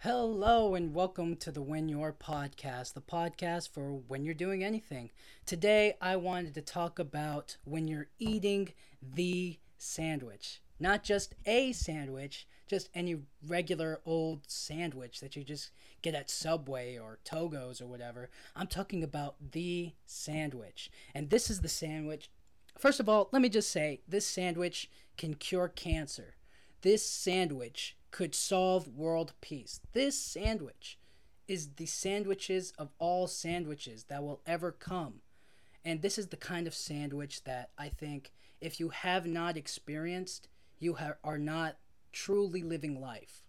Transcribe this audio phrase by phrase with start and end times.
[0.00, 5.10] Hello and welcome to the When You're podcast, the podcast for when you're doing anything.
[5.46, 10.60] Today I wanted to talk about when you're eating the sandwich.
[10.78, 15.70] Not just a sandwich, just any regular old sandwich that you just
[16.02, 18.28] get at Subway or Togo's or whatever.
[18.54, 20.90] I'm talking about the sandwich.
[21.14, 22.30] And this is the sandwich.
[22.78, 26.34] First of all, let me just say this sandwich can cure cancer.
[26.82, 29.78] This sandwich could solve world peace.
[29.92, 30.98] This sandwich
[31.46, 35.20] is the sandwiches of all sandwiches that will ever come.
[35.84, 40.48] And this is the kind of sandwich that I think if you have not experienced,
[40.78, 41.76] you ha- are not
[42.10, 43.42] truly living life.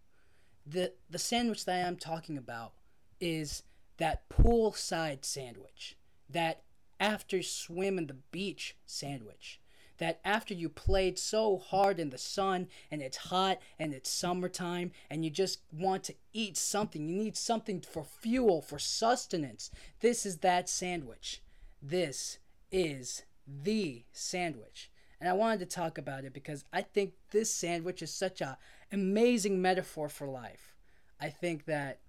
[0.65, 2.73] The the sandwich that I'm talking about
[3.21, 3.63] is
[3.95, 5.95] that poolside sandwich,
[6.29, 6.63] that
[6.99, 9.61] after swim in the beach sandwich
[9.97, 14.91] that after you played so hard in the sun and it's hot and it's summertime
[15.09, 20.25] and you just want to eat something, you need something for fuel, for sustenance, this
[20.25, 21.41] is that sandwich.
[21.81, 22.39] This
[22.71, 24.91] is the sandwich.
[25.19, 28.57] And I wanted to talk about it because I think this sandwich is such a
[28.91, 30.75] amazing metaphor for life.
[31.19, 31.99] I think that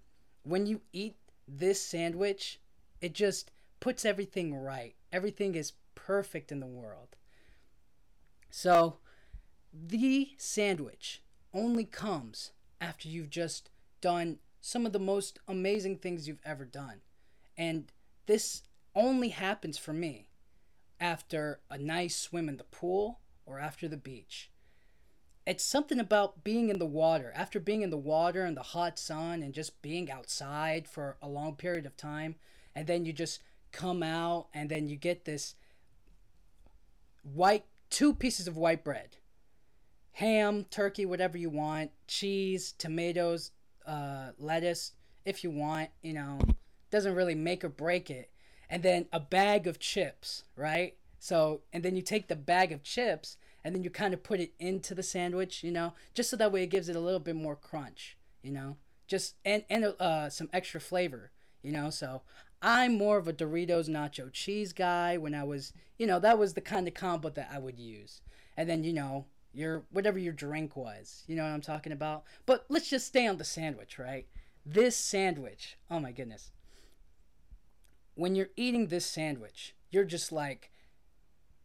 [0.43, 2.61] when you eat this sandwich,
[3.01, 4.95] it just puts everything right.
[5.13, 7.17] Everything is perfect in the world.
[8.51, 8.99] So,
[9.73, 16.41] the sandwich only comes after you've just done some of the most amazing things you've
[16.45, 17.01] ever done.
[17.57, 17.93] And
[18.27, 18.63] this
[18.95, 20.29] only happens for me
[21.01, 24.51] after a nice swim in the pool or after the beach.
[25.47, 27.33] It's something about being in the water.
[27.35, 31.29] After being in the water and the hot sun and just being outside for a
[31.29, 32.35] long period of time,
[32.75, 33.41] and then you just
[33.73, 35.55] come out and then you get this
[37.23, 39.17] white two pieces of white bread
[40.13, 43.53] ham, turkey, whatever you want, cheese, tomatoes,
[43.87, 44.93] uh, lettuce,
[45.25, 46.41] if you want, you know,
[46.91, 48.29] doesn't really make or break it.
[48.69, 50.97] And then a bag of chips, right?
[51.21, 54.41] So, and then you take the bag of chips and then you kind of put
[54.41, 57.21] it into the sandwich, you know, just so that way it gives it a little
[57.21, 61.31] bit more crunch, you know, just and and uh, some extra flavor,
[61.63, 61.91] you know.
[61.91, 62.23] So
[62.61, 65.17] I'm more of a Doritos nacho cheese guy.
[65.17, 68.21] When I was, you know, that was the kind of combo that I would use.
[68.57, 72.25] And then, you know, your whatever your drink was, you know what I'm talking about.
[72.47, 74.27] But let's just stay on the sandwich, right?
[74.65, 76.51] This sandwich, oh my goodness.
[78.15, 80.71] When you're eating this sandwich, you're just like,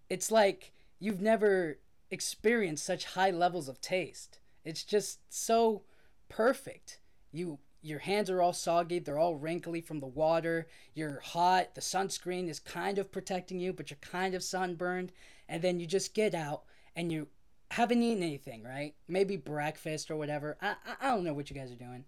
[0.10, 1.80] it's like you've never
[2.12, 4.40] experienced such high levels of taste.
[4.64, 5.84] It's just so
[6.30, 7.00] perfect.
[7.32, 11.82] You your hands are all soggy, they're all wrinkly from the water, you're hot, the
[11.82, 15.12] sunscreen is kind of protecting you, but you're kind of sunburned,
[15.50, 16.64] and then you just get out
[16.96, 17.28] and you
[17.72, 18.94] haven't eaten anything, right?
[19.08, 20.58] Maybe breakfast or whatever.
[20.62, 22.06] I, I, don't know what you guys are doing.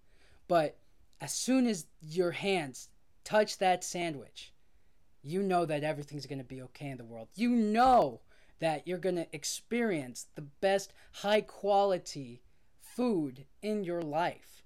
[0.47, 0.77] But
[1.19, 2.89] as soon as your hands
[3.23, 4.53] touch that sandwich,
[5.23, 7.29] you know that everything's going to be okay in the world.
[7.35, 8.21] You know
[8.59, 12.43] that you're going to experience the best high quality
[12.79, 14.64] food in your life.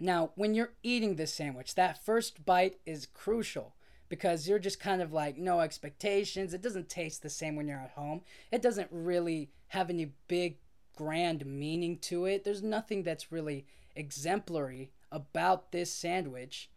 [0.00, 3.74] Now, when you're eating this sandwich, that first bite is crucial
[4.08, 6.54] because you're just kind of like no expectations.
[6.54, 8.22] It doesn't taste the same when you're at home.
[8.50, 10.58] It doesn't really have any big
[10.96, 12.44] grand meaning to it.
[12.44, 16.70] There's nothing that's really exemplary about this sandwich.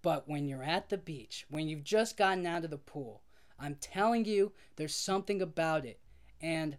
[0.00, 3.22] But when you're at the beach, when you've just gotten out of the pool,
[3.58, 6.00] I'm telling you, there's something about it.
[6.40, 6.76] And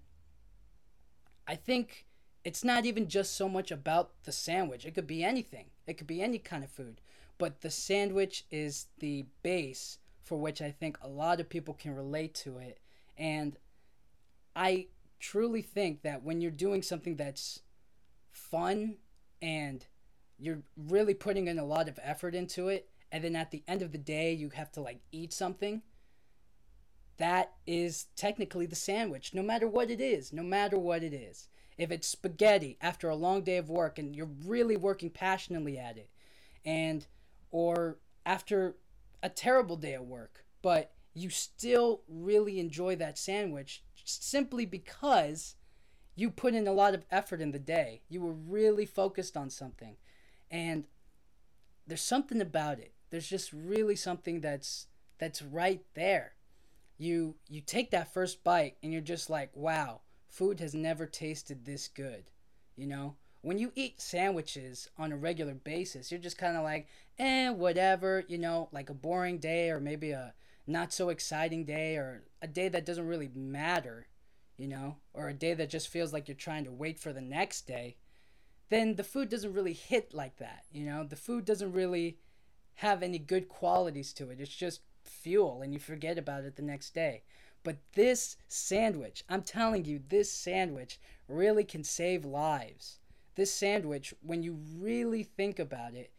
[1.46, 2.06] I think
[2.50, 4.84] it's not even just so much about the sandwich.
[4.84, 5.68] It could be anything.
[5.86, 7.00] It could be any kind of food.
[7.38, 11.94] But the sandwich is the base for which I think a lot of people can
[11.94, 12.80] relate to it.
[13.16, 13.56] And
[14.56, 14.88] I
[15.20, 17.60] truly think that when you're doing something that's
[18.32, 18.96] fun
[19.44, 19.86] and
[20.40, 23.84] you're really putting in a lot of effort into it, and then at the end
[23.84, 25.84] of the day, you have to like eat something,
[27.18, 31.48] that is technically the sandwich, no matter what it is, no matter what it is
[31.80, 35.98] if it's spaghetti after a long day of work and you're really working passionately at
[35.98, 36.10] it
[36.64, 37.08] and
[37.50, 38.76] or after
[39.24, 45.56] a terrible day of work but you still really enjoy that sandwich simply because
[46.16, 48.02] you put in a lot of effort in the day.
[48.10, 49.96] You were really focused on something
[50.52, 50.86] and
[51.88, 52.94] there's something about it.
[53.10, 54.88] There's just really something that's
[55.18, 56.34] that's right there.
[56.98, 61.66] You you take that first bite and you're just like wow food has never tasted
[61.66, 62.32] this good.
[62.76, 63.16] You know?
[63.42, 66.88] When you eat sandwiches on a regular basis, you're just kind of like,
[67.18, 70.34] eh, whatever, you know, like a boring day or maybe a
[70.68, 74.08] not so exciting day or a day that doesn't really matter,
[74.58, 77.22] you know, or a day that just feels like you're trying to wait for the
[77.22, 77.96] next day.
[78.70, 80.66] then the food doesn't really hit like that.
[80.72, 82.20] You know, the food doesn't really
[82.76, 84.40] have any good qualities to it.
[84.40, 87.24] It's just fuel and you forget about it the next day.
[87.64, 93.00] But this sandwich, I'm telling you, this sandwich really can save lives.
[93.36, 96.12] This sandwich, when you really think about it,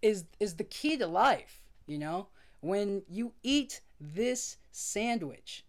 [0.00, 2.28] is is the key to life, you know?
[2.60, 5.64] When you eat this sandwich,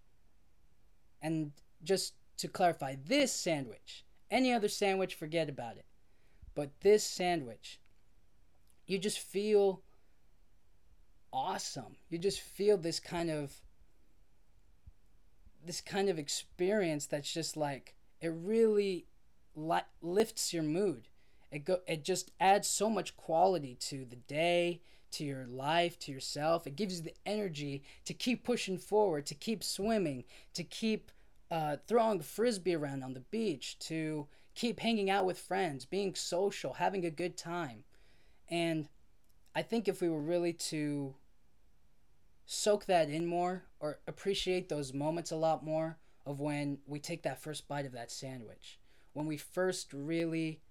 [1.21, 1.51] and
[1.83, 5.85] just to clarify, this sandwich, any other sandwich, forget about it.
[6.55, 7.79] But this sandwich,
[8.85, 9.81] you just feel
[11.31, 11.97] awesome.
[12.09, 13.62] You just feel this kind of
[15.65, 19.05] this kind of experience that's just like it really
[19.55, 21.07] li- lifts your mood.
[21.51, 24.81] It go it just adds so much quality to the day,
[25.11, 26.65] to your life, to yourself.
[26.65, 30.23] It gives you the energy to keep pushing forward, to keep swimming,
[30.53, 31.11] to keep
[31.51, 36.73] uh, throwing frisbee around on the beach, to keep hanging out with friends, being social,
[36.73, 37.83] having a good time.
[38.49, 38.87] And
[39.55, 41.15] I think if we were really to
[42.45, 47.23] soak that in more or appreciate those moments a lot more of when we take
[47.23, 48.79] that first bite of that sandwich.
[49.13, 50.61] When we first really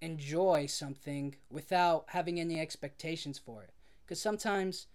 [0.00, 3.72] enjoy something without having any expectations for it.
[4.04, 4.86] Because sometimes,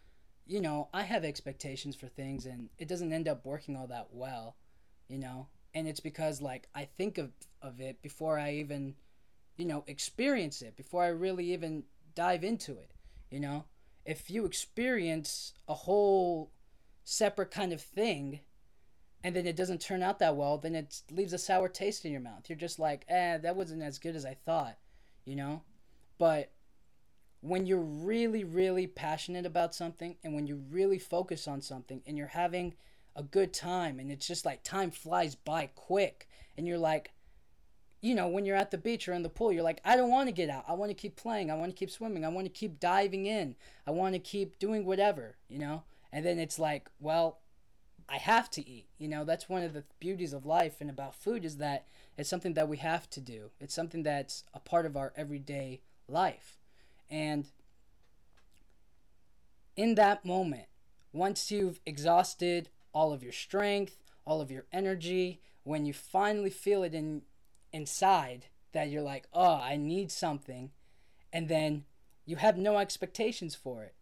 [0.47, 4.07] you know, I have expectations for things and it doesn't end up working all that
[4.11, 4.55] well,
[5.07, 5.47] you know?
[5.75, 7.31] And it's because, like, I think of,
[7.61, 8.95] of it before I even,
[9.57, 11.83] you know, experience it, before I really even
[12.15, 12.91] dive into it,
[13.29, 13.65] you know?
[14.05, 16.51] If you experience a whole
[17.03, 18.41] separate kind of thing
[19.23, 22.11] and then it doesn't turn out that well, then it leaves a sour taste in
[22.11, 22.49] your mouth.
[22.49, 24.77] You're just like, eh, that wasn't as good as I thought,
[25.23, 25.61] you know?
[26.17, 26.51] But
[27.39, 32.17] when you're really, really passionate about something and when you really focus on something and
[32.17, 32.73] you're having
[33.15, 36.27] a good time and it's just like time flies by quick
[36.57, 37.13] and you're like,
[38.03, 40.11] you know, when you're at the beach or in the pool, you're like, I don't
[40.11, 40.65] want to get out.
[40.67, 41.49] I want to keep playing.
[41.49, 42.25] I want to keep swimming.
[42.25, 43.55] I want to keep diving in.
[43.87, 45.83] I want to keep doing whatever, you know?
[46.11, 47.39] And then it's like, well,
[48.09, 48.87] I have to eat.
[48.97, 52.29] You know, that's one of the beauties of life and about food is that it's
[52.29, 53.51] something that we have to do.
[53.61, 55.79] It's something that's a part of our everyday
[56.09, 56.57] life.
[57.09, 57.47] And
[59.77, 60.65] in that moment,
[61.13, 66.83] once you've exhausted all of your strength, all of your energy, when you finally feel
[66.83, 67.21] it in
[67.73, 70.71] inside that you're like, oh, I need something.
[71.31, 71.85] And then
[72.25, 73.95] you have no expectations for it.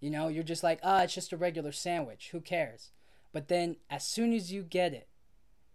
[0.00, 2.30] You know, you're just like, ah, oh, it's just a regular sandwich.
[2.32, 2.90] Who cares?
[3.32, 5.08] But then as soon as you get it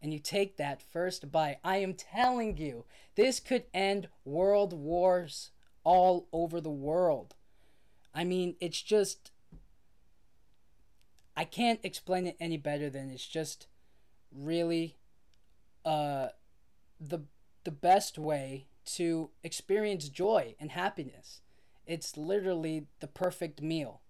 [0.01, 2.86] and you take that first bite, I am telling you,
[3.16, 5.51] this could end world wars
[5.84, 7.36] all over the world.
[8.13, 9.31] I mean, it's just.
[11.36, 13.68] I can't explain it any better than it's just
[14.36, 14.98] really
[15.86, 16.30] uh,
[16.99, 17.19] the
[17.63, 21.41] the best way to experience joy and happiness.
[21.85, 24.01] It's literally the perfect meal,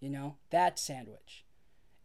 [0.00, 1.44] you know, that sandwich.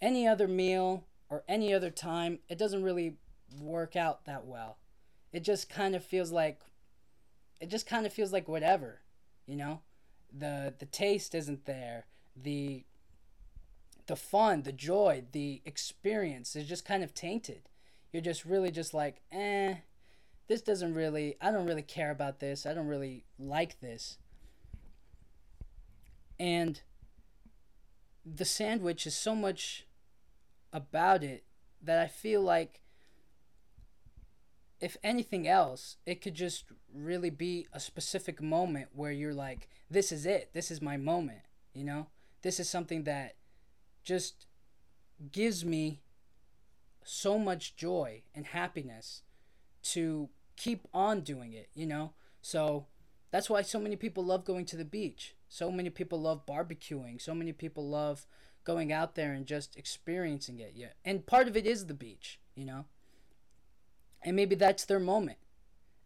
[0.02, 3.18] Any other meal or any other time, it doesn't really
[3.60, 4.78] work out that well.
[5.34, 6.62] It just kind of feels like
[7.60, 9.02] it just kind of feels like whatever,
[9.46, 9.82] you know?
[10.32, 12.06] The the taste isn't there.
[12.36, 12.86] The
[14.08, 17.70] the fun, the joy, the experience is just kind of tainted.
[18.12, 19.76] You're just really just like, eh,
[20.48, 22.66] this doesn't really, I don't really care about this.
[22.66, 24.18] I don't really like this.
[26.40, 26.82] And
[28.26, 29.86] the sandwich is so much
[30.74, 31.44] about it
[31.82, 32.82] that I feel like
[34.80, 40.12] if anything else, it could just really be a specific moment where you're like, this
[40.12, 40.50] is it.
[40.54, 41.42] This is my moment.
[41.74, 42.08] You know?
[42.42, 43.36] This is something that
[44.04, 44.48] just
[45.32, 46.02] gives me
[47.04, 49.22] so much joy and happiness
[49.84, 52.14] to keep on doing it, you know?
[52.42, 52.88] So
[53.32, 55.36] that's why so many people love going to the beach.
[55.48, 57.22] So many people love barbecuing.
[57.22, 58.26] So many people love
[58.64, 60.74] going out there and just experiencing it.
[60.76, 60.94] Yeah.
[61.04, 62.86] And part of it is the beach, you know?
[64.22, 65.40] And maybe that's their moment.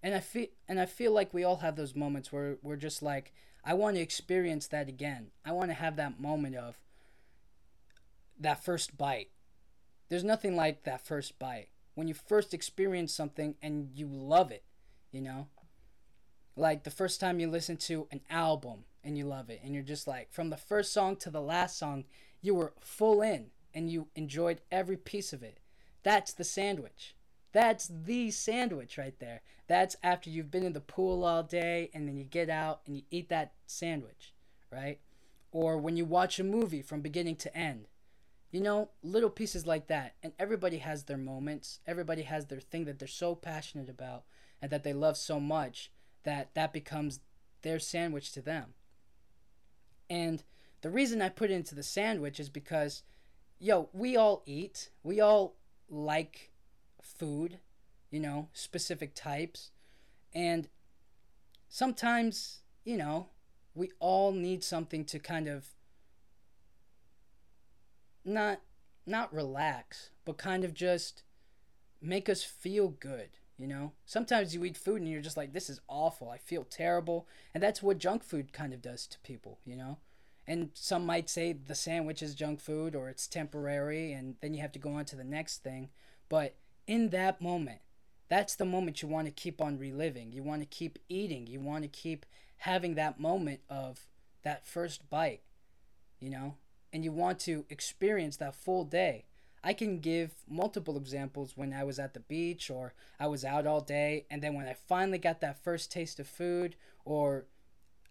[0.02, 3.02] And I feel and I feel like we all have those moments where we're just
[3.02, 5.32] like I want to experience that again.
[5.44, 6.80] I want to have that moment of
[8.40, 9.32] that first bite.
[10.10, 14.64] There's nothing like that first bite when you first experience something and you love it,
[15.12, 15.48] you know?
[16.56, 19.84] Like the first time you listen to an album and you love it, and you're
[19.84, 22.06] just like, from the first song to the last song,
[22.42, 25.60] you were full in and you enjoyed every piece of it.
[26.04, 27.16] That's the sandwich.
[27.52, 29.42] That's the sandwich right there.
[29.68, 32.96] That's after you've been in the pool all day and then you get out and
[32.96, 34.34] you eat that sandwich,
[34.72, 35.00] right?
[35.52, 37.88] Or when you watch a movie from beginning to end
[38.56, 40.16] you know, little pieces like that.
[40.24, 41.82] And everybody has their moments.
[41.86, 44.24] Everybody has their thing that they're so passionate about.
[44.62, 45.92] and that they love so much
[46.24, 47.20] that that becomes
[47.64, 48.74] their sandwich to them.
[50.10, 50.42] And
[50.82, 53.04] the reason I put it into the sandwich is because,
[53.60, 54.90] yo, we all eat.
[55.04, 55.58] We all
[55.90, 56.54] like
[57.02, 57.60] food,
[58.10, 59.72] you know, specific types.
[60.34, 60.70] And
[61.68, 63.28] sometimes, you know,
[63.74, 65.75] we all need something to kind of
[68.26, 68.62] not
[69.06, 71.24] not relax, but kind of just
[72.02, 73.92] make us feel good, you know?
[74.06, 76.30] Sometimes you eat food and you're just like this is awful.
[76.30, 77.28] I feel terrible.
[77.54, 79.98] And that's what junk food kind of does to people, you know?
[80.48, 84.62] And some might say the sandwich is junk food or it's temporary and then you
[84.62, 85.90] have to go on to the next thing.
[86.30, 86.56] But
[86.88, 87.80] in that moment,
[88.28, 90.32] that's the moment you want to keep on reliving.
[90.32, 91.48] You want to keep eating.
[91.48, 92.26] You want to keep
[92.58, 94.08] having that moment of
[94.44, 95.42] that first bite,
[96.20, 96.56] you know?
[96.96, 99.26] And you want to experience that full day.
[99.62, 103.68] I can give multiple examples when I was at the beach or I was out
[103.68, 107.48] all day, and then when I finally got that first taste of food or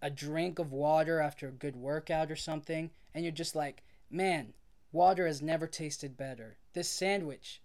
[0.03, 4.53] a drink of water after a good workout or something, and you're just like, man,
[4.91, 6.57] water has never tasted better.
[6.73, 7.63] This sandwich,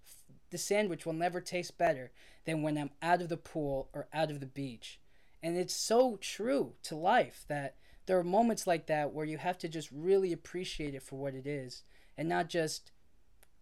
[0.48, 2.12] the sandwich will never taste better
[2.46, 4.98] than when I'm out of the pool or out of the beach.
[5.42, 7.74] And it's so true to life that
[8.10, 11.32] there are moments like that where you have to just really appreciate it for what
[11.32, 11.84] it is
[12.18, 12.90] and not just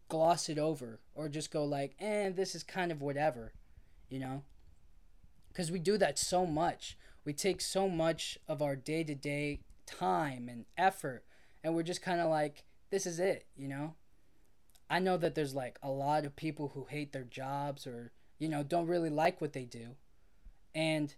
[0.09, 3.53] gloss it over or just go like, eh, this is kind of whatever,
[4.09, 4.43] you know?
[5.49, 6.97] Because we do that so much.
[7.27, 11.25] We take so much of our day to day time and effort,
[11.63, 13.97] and we're just kind of like, this is it, you know?
[14.89, 18.49] I know that there's like a lot of people who hate their jobs or, you
[18.49, 19.97] know, don't really like what they do.
[20.75, 21.15] And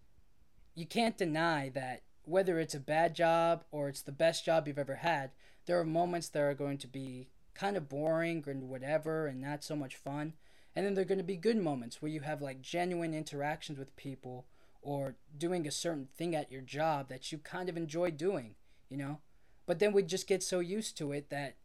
[0.75, 4.79] you can't deny that whether it's a bad job or it's the best job you've
[4.79, 5.31] ever had,
[5.67, 9.65] there are moments that are going to be kind of boring and whatever and not
[9.65, 10.35] so much fun.
[10.75, 13.79] And then there are going to be good moments where you have like genuine interactions
[13.79, 14.47] with people
[14.83, 18.55] or doing a certain thing at your job that you kind of enjoy doing,
[18.89, 19.19] you know?
[19.67, 21.57] But then we just get so used to it that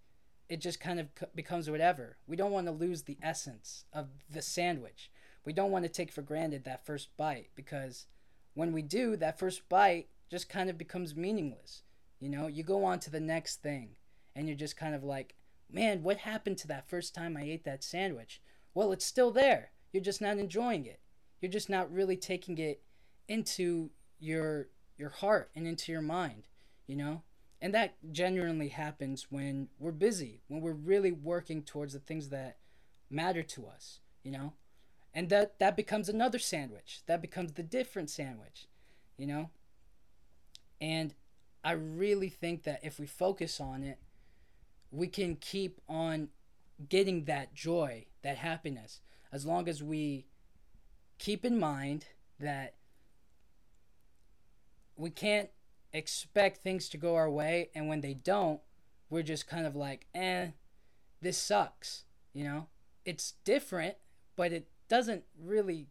[0.50, 2.18] it just kind of becomes whatever.
[2.28, 5.12] We don't want to lose the essence of the sandwich.
[5.44, 8.06] We don't want to take for granted that first bite because
[8.54, 11.84] when we do, that first bite just kind of becomes meaningless.
[12.20, 13.96] You know, you go on to the next thing
[14.36, 15.36] and you're just kind of like,
[15.72, 18.42] man, what happened to that first time I ate that sandwich?
[18.74, 19.72] Well, it's still there.
[19.92, 21.00] You're just not enjoying it.
[21.42, 22.82] You're just not really taking it
[23.28, 24.68] into your
[24.98, 26.48] your heart and into your mind,
[26.88, 27.24] you know?
[27.62, 32.58] And that genuinely happens when we're busy, when we're really working towards the things that
[33.10, 34.54] matter to us, you know?
[35.14, 37.02] And that that becomes another sandwich.
[37.08, 38.68] That becomes the different sandwich,
[39.18, 39.50] you know?
[40.80, 41.14] And
[41.64, 44.00] I really think that if we focus on it,
[44.92, 46.30] we can keep on
[46.90, 49.02] getting that joy, that happiness,
[49.32, 50.26] as long as we
[51.18, 52.06] keep in mind
[52.40, 52.76] that
[54.96, 55.50] we can't
[55.94, 58.60] expect things to go our way, and when they don't,
[59.10, 60.48] we're just kind of like, eh,
[61.22, 62.04] this sucks,
[62.34, 62.68] you know?
[63.06, 63.96] It's different,
[64.36, 65.88] but it doesn't really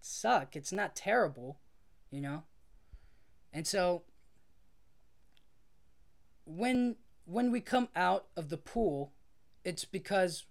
[0.00, 0.56] suck.
[0.56, 1.58] It's not terrible,
[2.10, 2.44] you know?
[3.52, 4.02] And so
[6.44, 9.12] when when we come out of the pool,
[9.64, 10.46] it's because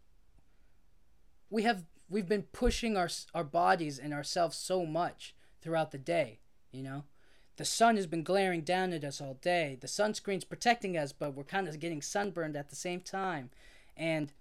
[1.50, 6.40] we have we've been pushing our our bodies and ourselves so much throughout the day,
[6.72, 7.04] you know?
[7.58, 9.80] The sun has been glaring down at us all day.
[9.82, 13.50] The sunscreen's protecting us, but we're kind of getting sunburned at the same time.
[13.96, 14.32] And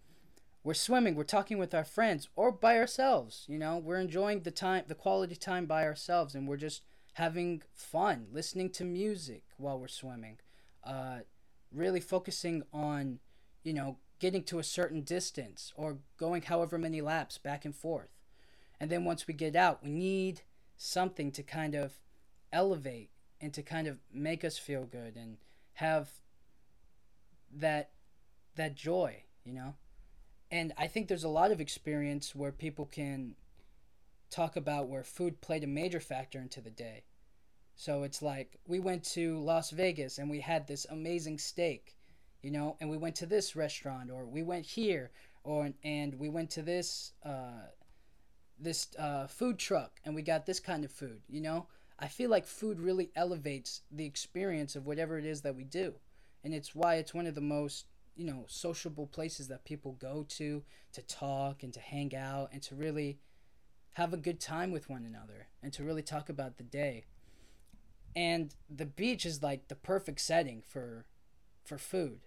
[0.63, 3.79] we're swimming, we're talking with our friends or by ourselves, you know?
[3.79, 6.83] We're enjoying the time, the quality time by ourselves and we're just
[7.16, 10.37] having fun, listening to music while we're swimming.
[10.85, 11.20] Uh,
[11.73, 13.18] really focusing on,
[13.64, 18.11] you know, getting to a certain distance or going however many laps back and forth.
[18.78, 20.42] And then once we get out, we need
[20.76, 21.94] something to kind of
[22.52, 23.08] elevate
[23.40, 25.38] and to kind of make us feel good and
[25.75, 26.11] have
[27.50, 27.92] that
[28.56, 29.75] that joy, you know?
[30.50, 33.37] And I think there's a lot of experience where people can
[34.30, 37.04] talk about where food played a major factor into the day.
[37.75, 41.97] So it's like we went to Las Vegas and we had this amazing steak,
[42.42, 45.11] you know, and we went to this restaurant or we went here
[45.45, 47.68] or and we went to this uh,
[48.59, 51.66] this uh, food truck and we got this kind of food, you know.
[51.99, 55.95] I feel like food really elevates the experience of whatever it is that we do,
[56.45, 60.25] and it's why it's one of the most you know sociable places that people go
[60.28, 63.18] to to talk and to hang out and to really
[63.97, 67.05] have a good time with one another and to really talk about the day
[68.15, 71.05] and the beach is like the perfect setting for
[71.65, 72.21] for food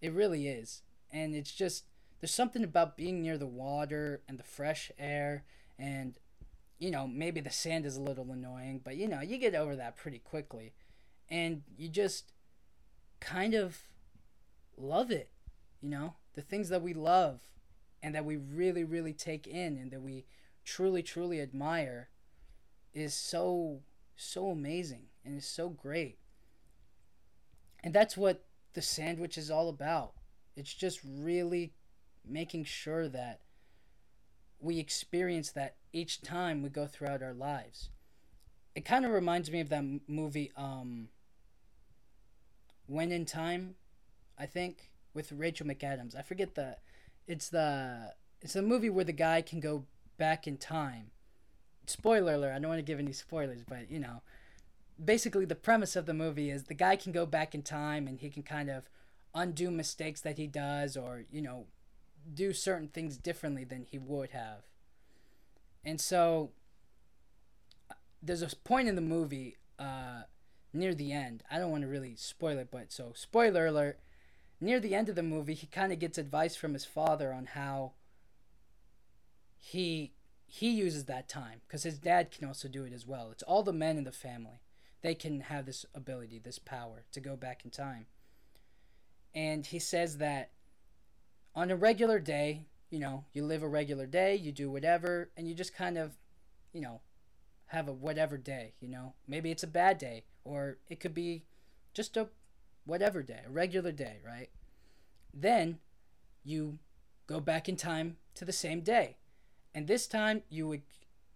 [0.00, 1.84] it really is and it's just
[2.20, 5.44] there's something about being near the water and the fresh air
[5.78, 6.18] and
[6.80, 9.76] you know, maybe the sand is a little annoying, but you know, you get over
[9.76, 10.72] that pretty quickly.
[11.28, 12.32] And you just
[13.20, 13.82] kind of
[14.76, 15.30] love it,
[15.80, 16.14] you know?
[16.34, 17.40] The things that we love
[18.02, 20.24] and that we really, really take in and that we
[20.70, 22.08] truly, truly admire
[22.94, 23.80] is so,
[24.14, 26.18] so amazing and is so great.
[27.82, 30.12] And that's what the sandwich is all about.
[30.56, 31.72] It's just really
[32.24, 33.40] making sure that
[34.60, 37.90] we experience that each time we go throughout our lives.
[38.76, 41.08] It kind of reminds me of that movie, um,
[42.86, 43.74] When in Time,
[44.38, 46.14] I think, with Rachel McAdams.
[46.14, 46.76] I forget the,
[47.26, 49.86] it's the, it's the movie where the guy can go
[50.20, 51.10] back in time.
[51.86, 52.52] Spoiler alert!
[52.52, 54.22] I don't want to give any spoilers, but you know,
[55.02, 58.20] basically the premise of the movie is the guy can go back in time and
[58.20, 58.88] he can kind of
[59.34, 61.66] undo mistakes that he does, or you know,
[62.32, 64.64] do certain things differently than he would have.
[65.84, 66.50] And so
[68.22, 70.24] there's a point in the movie uh,
[70.74, 71.42] near the end.
[71.50, 73.98] I don't want to really spoil it, but so spoiler alert.
[74.60, 77.46] Near the end of the movie, he kind of gets advice from his father on
[77.46, 77.92] how
[79.60, 80.12] he
[80.46, 83.30] he uses that time because his dad can also do it as well.
[83.30, 84.62] It's all the men in the family.
[85.02, 88.06] They can have this ability, this power to go back in time.
[89.32, 90.50] And he says that
[91.54, 95.46] on a regular day, you know, you live a regular day, you do whatever, and
[95.46, 96.18] you just kind of,
[96.72, 97.00] you know,
[97.66, 99.14] have a whatever day, you know.
[99.28, 101.44] Maybe it's a bad day, or it could be
[101.94, 102.28] just a
[102.84, 104.50] whatever day, a regular day, right?
[105.32, 105.78] Then
[106.42, 106.78] you
[107.28, 109.16] go back in time to the same day.
[109.74, 110.82] And this time you would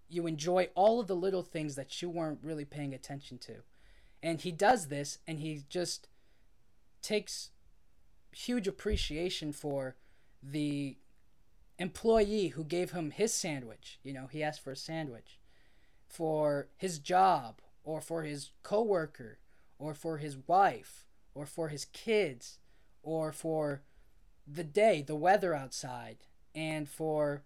[0.08, 3.54] you enjoy all of the little things that you weren't really paying attention to.
[4.22, 6.08] And he does this and he just
[7.02, 7.50] takes
[8.32, 9.96] huge appreciation for
[10.42, 10.96] the
[11.78, 13.98] employee who gave him his sandwich.
[14.02, 15.38] You know, he asked for a sandwich.
[16.06, 19.38] For his job, or for his coworker,
[19.78, 22.58] or for his wife, or for his kids,
[23.02, 23.82] or for
[24.46, 26.18] the day, the weather outside,
[26.54, 27.42] and for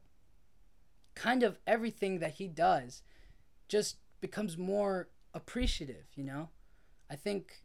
[1.19, 3.03] kind of everything that he does
[3.67, 6.49] just becomes more appreciative, you know?
[7.11, 7.63] I think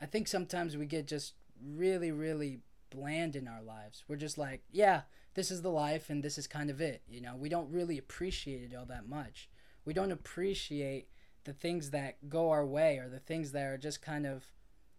[0.00, 1.34] I think sometimes we get just
[1.64, 2.60] really really
[2.90, 4.04] bland in our lives.
[4.08, 5.02] We're just like, yeah,
[5.34, 7.02] this is the life and this is kind of it.
[7.08, 9.48] You know, we don't really appreciate it all that much.
[9.84, 11.08] We don't appreciate
[11.44, 14.46] the things that go our way or the things that are just kind of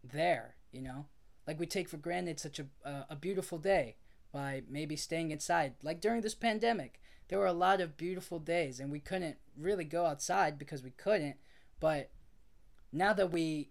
[0.01, 1.07] there, you know?
[1.45, 3.97] Like we take for granted such a, uh, a beautiful day
[4.31, 5.73] by maybe staying inside.
[5.81, 9.83] Like during this pandemic, there were a lot of beautiful days and we couldn't really
[9.83, 11.35] go outside because we couldn't.
[11.79, 12.09] But
[12.91, 13.69] now that we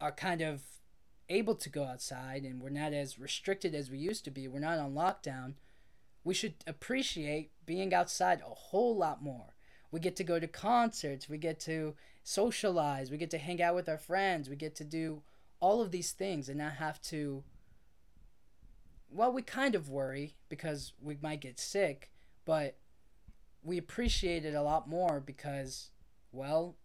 [0.00, 0.62] are kind of
[1.28, 4.60] able to go outside and we're not as restricted as we used to be, we're
[4.60, 5.54] not on lockdown,
[6.24, 9.54] we should appreciate being outside a whole lot more.
[9.90, 13.74] We get to go to concerts, we get to socialize, we get to hang out
[13.74, 15.22] with our friends, we get to do
[15.60, 17.42] all of these things and not have to.
[19.10, 22.10] Well, we kind of worry because we might get sick,
[22.44, 22.76] but
[23.62, 25.90] we appreciate it a lot more because,
[26.32, 26.76] well,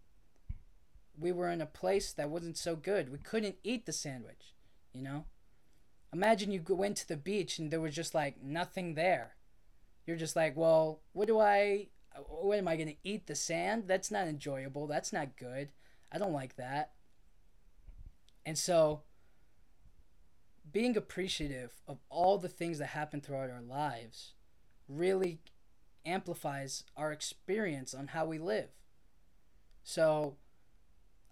[1.18, 3.12] we were in a place that wasn't so good.
[3.12, 4.54] We couldn't eat the sandwich,
[4.94, 5.26] you know?
[6.14, 9.36] Imagine you went to the beach and there was just like nothing there.
[10.06, 11.88] You're just like, well, what do I,
[12.28, 13.84] what am I going to eat the sand?
[13.88, 14.88] That's not enjoyable.
[14.88, 15.70] That's not good.
[16.12, 16.92] I don't like that.
[18.46, 19.02] And so,
[20.72, 24.34] being appreciative of all the things that happen throughout our lives
[24.88, 25.40] really
[26.08, 28.70] amplifies our experience on how we live.
[29.84, 30.38] So,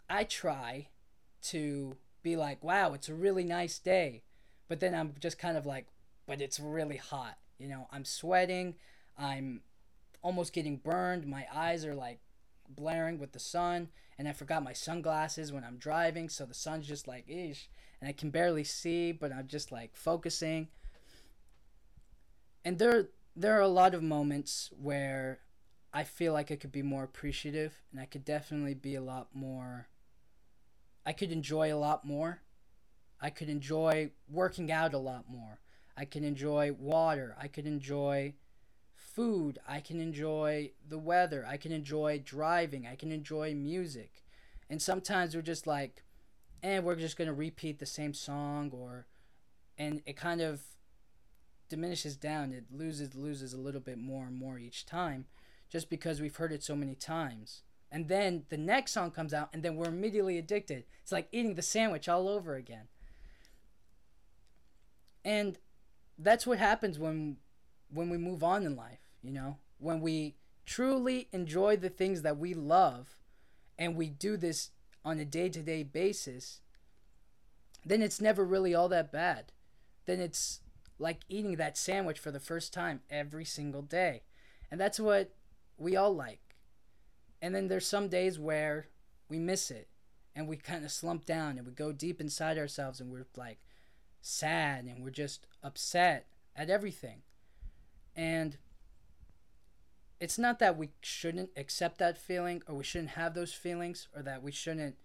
[0.09, 0.89] I try
[1.43, 4.23] to be like, wow, it's a really nice day.
[4.67, 5.88] But then I'm just kind of like,
[6.25, 7.38] but it's really hot.
[7.57, 8.75] You know, I'm sweating.
[9.17, 9.61] I'm
[10.21, 11.27] almost getting burned.
[11.27, 12.19] My eyes are like
[12.67, 13.89] blaring with the sun.
[14.17, 16.29] And I forgot my sunglasses when I'm driving.
[16.29, 17.69] So the sun's just like, ish.
[18.01, 20.67] And I can barely see, but I'm just like focusing.
[22.63, 25.39] And there, there are a lot of moments where
[25.93, 29.30] I feel like I could be more appreciative and I could definitely be a lot
[29.34, 29.88] more
[31.06, 32.41] I could enjoy a lot more.
[33.21, 35.60] I could enjoy working out a lot more.
[35.95, 37.36] I can enjoy water.
[37.39, 38.34] I could enjoy
[38.93, 39.60] food.
[39.67, 41.45] I can enjoy the weather.
[41.48, 42.88] I can enjoy driving.
[42.88, 44.24] I can enjoy music.
[44.69, 46.04] And sometimes we're just like,
[46.63, 49.06] and eh, we're just going to repeat the same song or
[49.78, 50.62] and it kind of
[51.69, 52.54] diminishes down.
[52.54, 55.25] It loses loses a little bit more and more each time
[55.69, 57.62] just because we've heard it so many times.
[57.91, 60.84] And then the next song comes out, and then we're immediately addicted.
[61.01, 62.88] It's like eating the sandwich all over again.
[65.23, 65.58] And
[66.17, 67.38] that's what happens when
[67.91, 69.58] when we move on in life, you know?
[69.78, 73.15] When we truly enjoy the things that we love
[73.78, 74.71] and we do this
[75.04, 76.62] on a day to day basis,
[77.86, 79.51] then it's never really all that bad.
[80.06, 80.62] Then it's
[80.97, 84.23] like eating that sandwich for the first time every single day.
[84.71, 85.34] And that's what
[85.77, 86.55] we all like.
[87.41, 88.88] And then there's some days where
[89.29, 89.89] we miss it
[90.36, 93.60] and we kind of slump down and we go deep inside ourselves and we're like
[94.21, 97.21] sad and we're just upset at everything.
[98.15, 98.58] And
[100.19, 104.21] it's not that we shouldn't accept that feeling or we shouldn't have those feelings or
[104.23, 104.95] that we shouldn't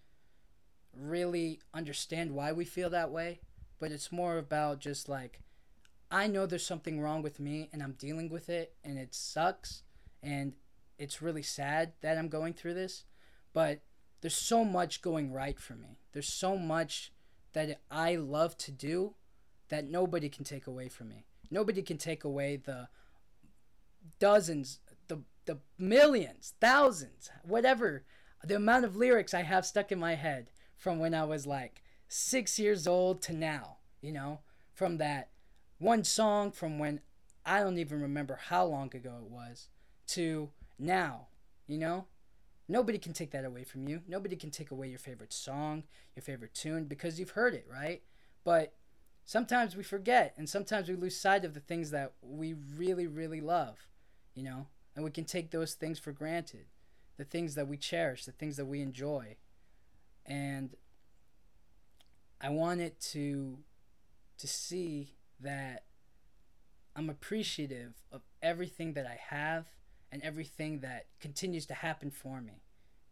[0.97, 3.41] really understand why we feel that way,
[3.79, 5.41] but it's more about just like
[6.11, 9.83] I know there's something wrong with me and I'm dealing with it and it sucks
[10.23, 10.55] and
[10.99, 13.05] it's really sad that I'm going through this,
[13.53, 13.81] but
[14.21, 15.99] there's so much going right for me.
[16.13, 17.13] There's so much
[17.53, 19.15] that I love to do
[19.69, 21.25] that nobody can take away from me.
[21.51, 22.89] Nobody can take away the
[24.19, 28.05] dozens, the the millions, thousands, whatever
[28.45, 31.83] the amount of lyrics I have stuck in my head from when I was like
[32.09, 34.41] 6 years old to now, you know,
[34.73, 35.29] from that
[35.81, 37.01] one song from when
[37.45, 39.69] I don't even remember how long ago it was
[40.09, 41.27] to now,
[41.67, 42.07] you know?
[42.69, 44.03] Nobody can take that away from you.
[44.07, 45.83] Nobody can take away your favorite song,
[46.15, 48.03] your favorite tune, because you've heard it, right?
[48.45, 48.75] But
[49.25, 53.41] sometimes we forget, and sometimes we lose sight of the things that we really, really
[53.41, 53.89] love,
[54.35, 54.69] you know?
[54.95, 56.67] And we can take those things for granted
[57.17, 59.37] the things that we cherish, the things that we enjoy.
[60.25, 60.77] And
[62.41, 63.59] I wanted to
[64.39, 65.85] to see that
[66.95, 69.67] I'm appreciative of everything that I have
[70.13, 72.63] and everything that continues to happen for me,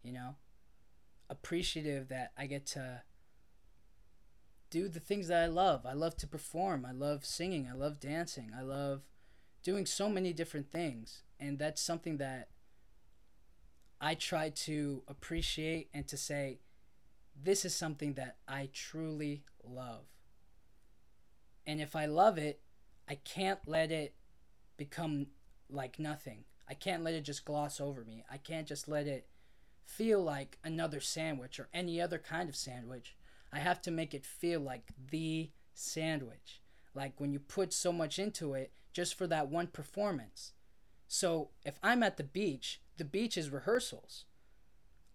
[0.02, 0.36] you know?
[1.30, 3.02] Appreciative that I get to
[4.70, 5.86] do the things that I love.
[5.86, 6.84] I love to perform.
[6.84, 7.68] I love singing.
[7.70, 8.52] I love dancing.
[8.56, 9.02] I love
[9.62, 11.22] doing so many different things.
[11.40, 12.48] And that's something that
[14.00, 16.60] I try to appreciate and to say,
[17.40, 20.06] this is something that I truly love.
[21.68, 22.62] And if I love it,
[23.06, 24.14] I can't let it
[24.78, 25.26] become
[25.68, 26.44] like nothing.
[26.66, 28.24] I can't let it just gloss over me.
[28.30, 29.28] I can't just let it
[29.84, 33.16] feel like another sandwich or any other kind of sandwich.
[33.52, 36.62] I have to make it feel like the sandwich.
[36.94, 40.52] Like when you put so much into it just for that one performance.
[41.06, 44.24] So if I'm at the beach, the beach is rehearsals.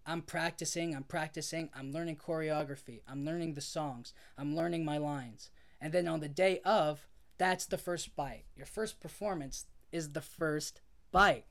[0.05, 5.49] I'm practicing, I'm practicing, I'm learning choreography, I'm learning the songs, I'm learning my lines.
[5.83, 8.45] And then on the day of, that's the first bite.
[8.55, 10.79] Your first performance is the first
[11.11, 11.43] bite.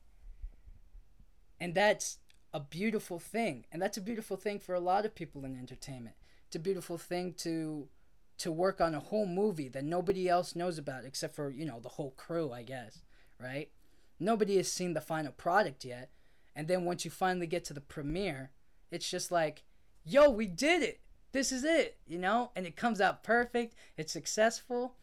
[1.61, 2.17] And that's
[2.51, 3.65] a beautiful thing.
[3.71, 6.15] And that's a beautiful thing for a lot of people in entertainment.
[6.47, 7.87] It's a beautiful thing to
[8.39, 11.79] to work on a whole movie that nobody else knows about except for, you know,
[11.79, 13.03] the whole crew, I guess,
[13.39, 13.69] right?
[14.19, 16.09] Nobody has seen the final product yet.
[16.55, 18.49] And then once you finally get to the premiere,
[18.89, 19.61] it's just like,
[20.03, 20.99] yo, we did it.
[21.33, 22.51] This is it, you know?
[22.55, 23.75] And it comes out perfect.
[23.97, 24.95] It's successful.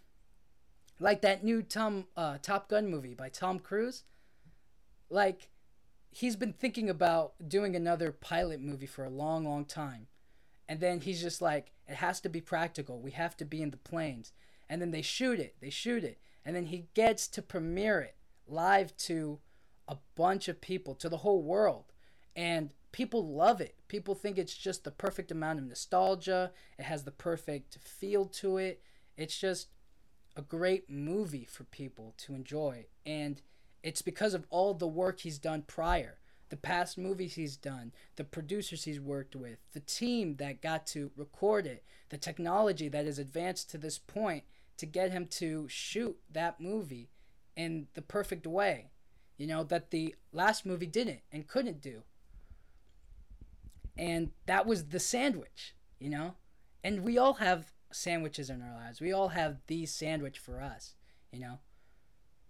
[0.98, 4.04] Like that new Tom uh, Top Gun movie by Tom Cruise.
[5.10, 5.48] Like
[6.10, 10.06] he's been thinking about doing another pilot movie for a long, long time.
[10.68, 13.00] And then he's just like, it has to be practical.
[13.00, 14.32] We have to be in the planes.
[14.68, 15.56] And then they shoot it.
[15.60, 16.20] They shoot it.
[16.44, 18.14] And then he gets to premiere it
[18.46, 19.40] live to
[19.88, 21.86] a bunch of people, to the whole world.
[22.36, 23.76] And people love it.
[23.88, 26.52] People think it's just the perfect amount of nostalgia.
[26.78, 28.82] It has the perfect feel to it.
[29.16, 29.68] It's just
[30.36, 32.86] a great movie for people to enjoy.
[33.04, 33.40] And
[33.82, 38.24] it's because of all the work he's done prior, the past movies he's done, the
[38.24, 43.18] producers he's worked with, the team that got to record it, the technology that has
[43.18, 44.44] advanced to this point
[44.76, 47.10] to get him to shoot that movie
[47.56, 48.90] in the perfect way.
[49.36, 52.02] You know, that the last movie didn't and couldn't do.
[53.96, 56.34] And that was the sandwich, you know?
[56.82, 59.00] And we all have sandwiches in our lives.
[59.00, 60.94] We all have the sandwich for us,
[61.32, 61.58] you know?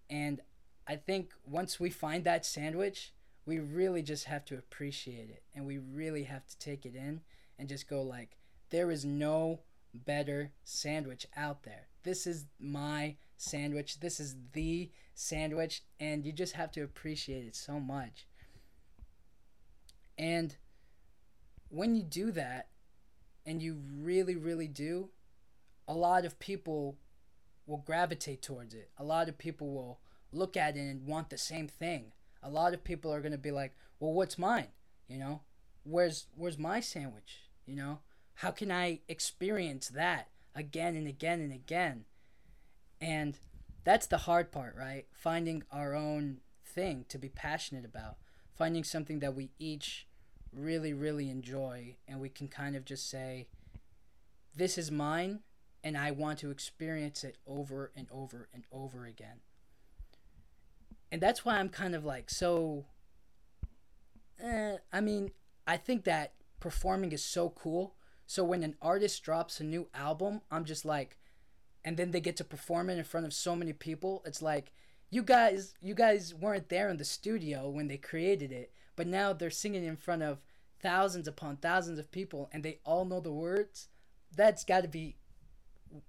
[0.08, 0.40] And
[0.86, 3.12] I think once we find that sandwich,
[3.46, 7.20] we really just have to appreciate it and we really have to take it in
[7.58, 8.36] and just go like
[8.70, 9.60] there is no
[9.92, 11.88] better sandwich out there.
[12.02, 14.00] This is my sandwich.
[14.00, 18.26] This is the sandwich and you just have to appreciate it so much.
[20.16, 20.56] And
[21.70, 22.68] when you do that
[23.46, 25.08] and you really really do,
[25.88, 26.96] a lot of people
[27.66, 28.90] will gravitate towards it.
[28.98, 30.00] A lot of people will
[30.32, 32.12] look at it and want the same thing.
[32.42, 34.68] A lot of people are going to be like, "Well, what's mine?"
[35.08, 35.40] You know?
[35.84, 37.48] Where's where's my sandwich?
[37.66, 38.00] You know?
[38.34, 42.04] How can I experience that again and again and again?
[43.00, 43.38] And
[43.84, 45.06] that's the hard part, right?
[45.12, 48.16] Finding our own thing to be passionate about,
[48.54, 50.06] finding something that we each
[50.52, 53.48] really, really enjoy, and we can kind of just say,
[54.54, 55.40] This is mine,
[55.82, 59.40] and I want to experience it over and over and over again.
[61.12, 62.86] And that's why I'm kind of like so.
[64.42, 65.32] Eh, I mean,
[65.66, 67.94] I think that performing is so cool.
[68.26, 71.18] So when an artist drops a new album, I'm just like,
[71.84, 74.22] and then they get to perform it in front of so many people.
[74.24, 74.72] It's like,
[75.10, 79.32] you guys, you guys weren't there in the studio when they created it, but now
[79.32, 80.42] they're singing in front of
[80.82, 83.88] thousands upon thousands of people, and they all know the words.
[84.36, 85.16] That's got to be,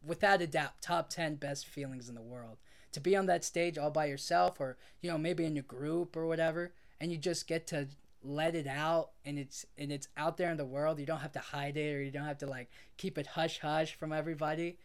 [0.05, 2.57] without a doubt, top ten best feelings in the world.
[2.91, 6.17] To be on that stage all by yourself, or you know maybe in a group
[6.17, 7.87] or whatever, and you just get to
[8.23, 11.31] let it out and it's and it's out there in the world you don't have
[11.31, 14.77] to hide it or you don't have to like keep it hush hush from everybody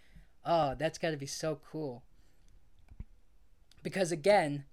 [0.47, 2.03] oh that's got to be so cool
[3.83, 4.65] because again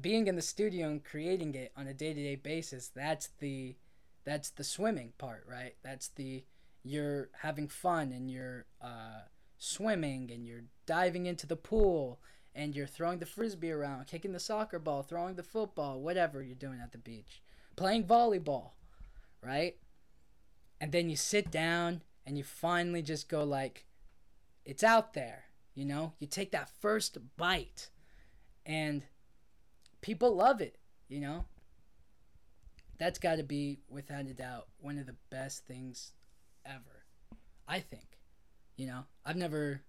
[0.00, 3.76] being in the studio and creating it on a day-to-day basis that's the
[4.24, 6.44] that's the swimming part right that's the
[6.82, 9.22] you're having fun and you're uh,
[9.56, 12.20] swimming and you're diving into the pool
[12.54, 16.54] and you're throwing the frisbee around kicking the soccer ball throwing the football whatever you're
[16.54, 17.42] doing at the beach
[17.76, 18.70] playing volleyball,
[19.42, 19.76] right?
[20.80, 23.86] And then you sit down and you finally just go like
[24.64, 26.14] it's out there, you know?
[26.18, 27.90] You take that first bite
[28.64, 29.04] and
[30.04, 30.76] people love it,
[31.08, 31.46] you know?
[32.98, 36.12] That's got to be without a doubt one of the best things
[36.66, 37.06] ever.
[37.66, 38.18] I think.
[38.76, 39.80] You know, I've never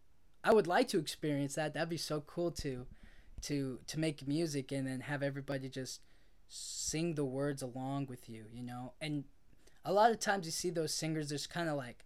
[0.42, 1.74] I would like to experience that.
[1.74, 2.86] That'd be so cool to
[3.42, 6.00] to to make music and then have everybody just
[6.48, 8.94] sing the words along with you, you know?
[9.02, 9.26] And
[9.84, 12.06] a lot of times you see those singers just kind of like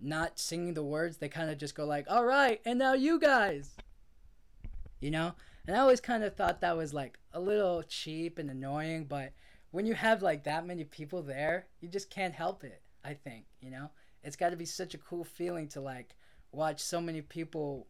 [0.00, 3.20] not singing the words, they kind of just go like, "All right, and now you
[3.20, 3.76] guys."
[4.98, 5.34] You know?
[5.66, 9.32] And I always kind of thought that was like a little cheap and annoying, but
[9.70, 13.46] when you have like that many people there, you just can't help it, I think,
[13.60, 13.90] you know?
[14.24, 16.14] It's got to be such a cool feeling to like
[16.52, 17.86] watch so many people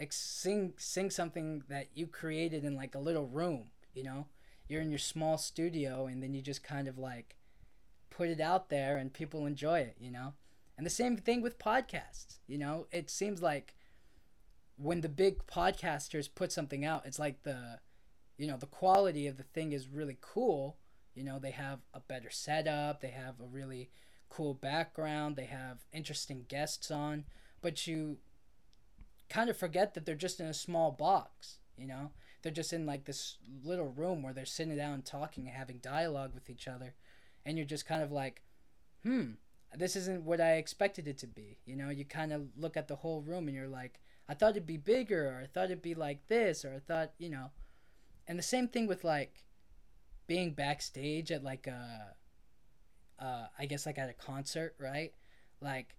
[0.00, 4.26] ex- sing sing something that you created in like a little room, you know?
[4.68, 7.36] you're in your small studio and then you just kind of like
[8.10, 10.34] put it out there and people enjoy it, you know?
[10.76, 12.86] And the same thing with podcasts, you know?
[12.92, 13.74] It seems like
[14.80, 17.80] when the big podcasters put something out, it's like the
[18.36, 20.76] you know, the quality of the thing is really cool.
[21.14, 23.90] You know, they have a better setup, they have a really
[24.28, 27.24] cool background, they have interesting guests on,
[27.60, 28.18] but you
[29.28, 32.12] kind of forget that they're just in a small box, you know?
[32.42, 36.32] they're just in like this little room where they're sitting down talking and having dialogue
[36.34, 36.94] with each other
[37.44, 38.42] and you're just kind of like
[39.02, 39.30] hmm
[39.76, 42.88] this isn't what i expected it to be you know you kind of look at
[42.88, 45.82] the whole room and you're like i thought it'd be bigger or i thought it'd
[45.82, 47.50] be like this or i thought you know
[48.26, 49.44] and the same thing with like
[50.26, 52.14] being backstage at like a
[53.18, 55.12] uh, I guess like at a concert, right?
[55.60, 55.96] Like,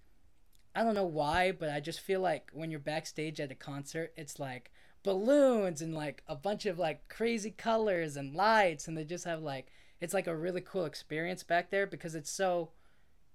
[0.75, 4.13] I don't know why, but I just feel like when you're backstage at a concert,
[4.15, 9.03] it's like, balloons and like a bunch of like crazy colors and lights and they
[9.05, 9.67] just have like
[10.01, 12.71] it's like a really cool experience back there because it's so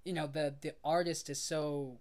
[0.03, 1.97] you know the the artist is so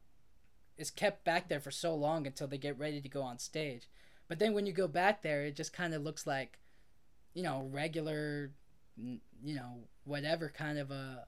[0.77, 3.89] is kept back there for so long until they get ready to go on stage.
[4.29, 6.59] But then when you go back there it just kind of looks like
[7.35, 8.53] you know regular
[8.97, 11.27] you know whatever kind of a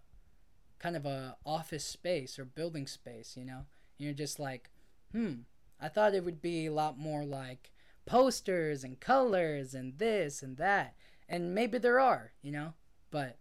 [0.79, 3.67] kind of a office space or building space you know?
[3.99, 4.71] And you're just like
[5.13, 5.35] hmm
[5.81, 7.71] i thought it would be a lot more like
[8.07, 10.95] posters and colors and this and that.
[11.29, 12.75] And maybe there are, you know,
[13.11, 13.37] but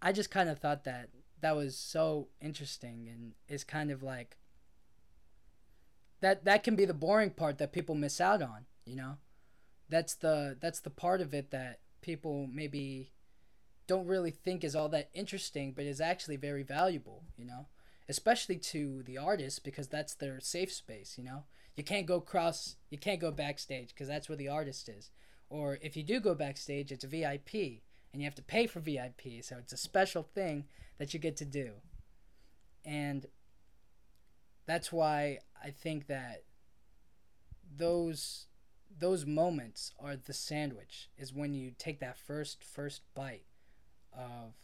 [0.00, 4.38] I just kind of thought that that was so interesting and is kind of like
[6.22, 9.18] that that can be the boring part that people miss out on, you know?
[9.88, 13.12] That's the that's the part of it that people maybe
[13.86, 17.66] don't really think is all that interesting but is actually very valuable, you know?
[18.08, 21.44] Especially to the artist because that's their safe space, you know?
[21.76, 25.10] you can't go cross you can't go backstage because that's where the artist is
[25.48, 28.80] or if you do go backstage it's a vip and you have to pay for
[28.80, 30.64] vip so it's a special thing
[30.98, 31.72] that you get to do
[32.84, 33.26] and
[34.66, 36.44] that's why i think that
[37.76, 38.46] those
[38.98, 43.44] those moments are the sandwich is when you take that first first bite
[44.16, 44.54] of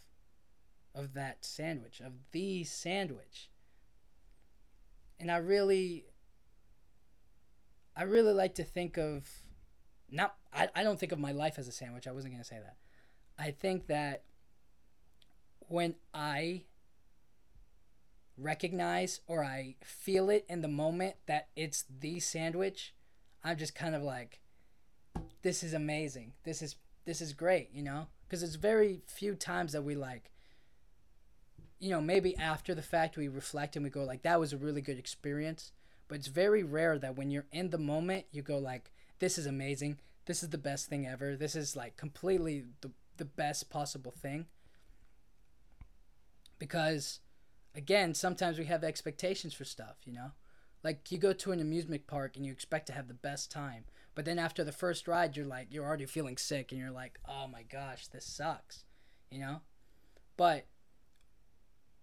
[0.95, 3.51] of that sandwich of the sandwich
[5.19, 6.05] and i really
[7.99, 9.29] I really like to think of
[10.09, 12.07] not I, I don't think of my life as a sandwich.
[12.07, 12.77] I wasn't going to say that.
[13.37, 14.23] I think that
[15.67, 16.63] when I
[18.39, 22.95] recognize or I feel it in the moment that it's the sandwich,
[23.45, 24.41] I'm just kind of like
[25.43, 26.33] this is amazing.
[26.45, 28.09] This is this is great, you know?
[28.27, 30.31] Because it's very few times that we like,
[31.79, 34.59] you know, maybe after the fact we reflect and we go like, that was a
[34.59, 35.73] really good experience.
[36.07, 39.47] But it's very rare that when you're in the moment, you go like, this is
[39.47, 39.99] amazing.
[40.27, 41.37] This is the best thing ever.
[41.37, 44.47] This is like completely the, the best possible thing.
[46.59, 47.21] Because,
[47.79, 50.33] again, sometimes we have expectations for stuff, you know?
[50.83, 53.85] Like you go to an amusement park and you expect to have the best time,
[54.15, 57.19] but then after the first ride, you're like, you're already feeling sick and you're like,
[57.27, 58.85] oh my gosh, this sucks,
[59.31, 59.61] you know?
[60.37, 60.67] But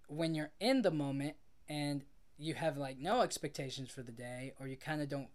[0.08, 1.36] when you're in the moment
[1.68, 2.06] and
[2.38, 5.28] you have like no expectations for the day or you kind of don't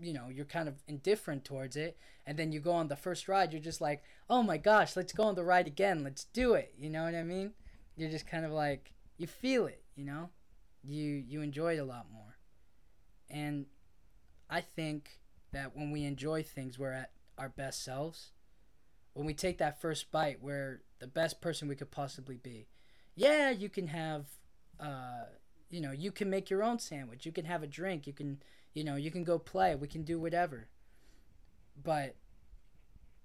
[0.00, 3.28] you know you're kind of indifferent towards it and then you go on the first
[3.28, 6.54] ride you're just like oh my gosh let's go on the ride again let's do
[6.54, 7.52] it you know what i mean
[7.96, 10.30] you're just kind of like you feel it you know?
[10.84, 12.36] You you enjoy it a lot more.
[13.30, 13.66] And
[14.48, 15.18] i think
[15.52, 18.30] that when we enjoy things we're at our best selves.
[19.14, 22.68] When we take that first bite we're the best person we could possibly be.
[23.14, 24.26] Yeah you can have
[24.78, 25.24] uh
[25.70, 27.26] you know you can make your own sandwich.
[27.26, 28.06] You can have a drink.
[28.06, 28.38] You can
[28.76, 30.68] you know, you can go play, we can do whatever.
[31.82, 32.16] But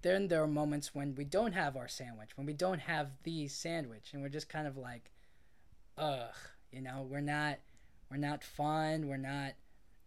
[0.02, 3.50] then there are moments when we don't have our sandwich, when we don't have the
[3.50, 5.12] sandwich, and we're just kind of like,
[6.02, 6.36] ugh,
[6.72, 7.60] you know, we're not,
[8.10, 9.54] we're not fun, we're not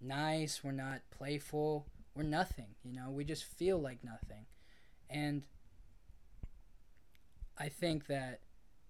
[0.00, 4.44] nice, we're not playful, we're nothing, you know, we just feel like nothing.
[5.09, 5.42] And
[7.57, 8.40] I think that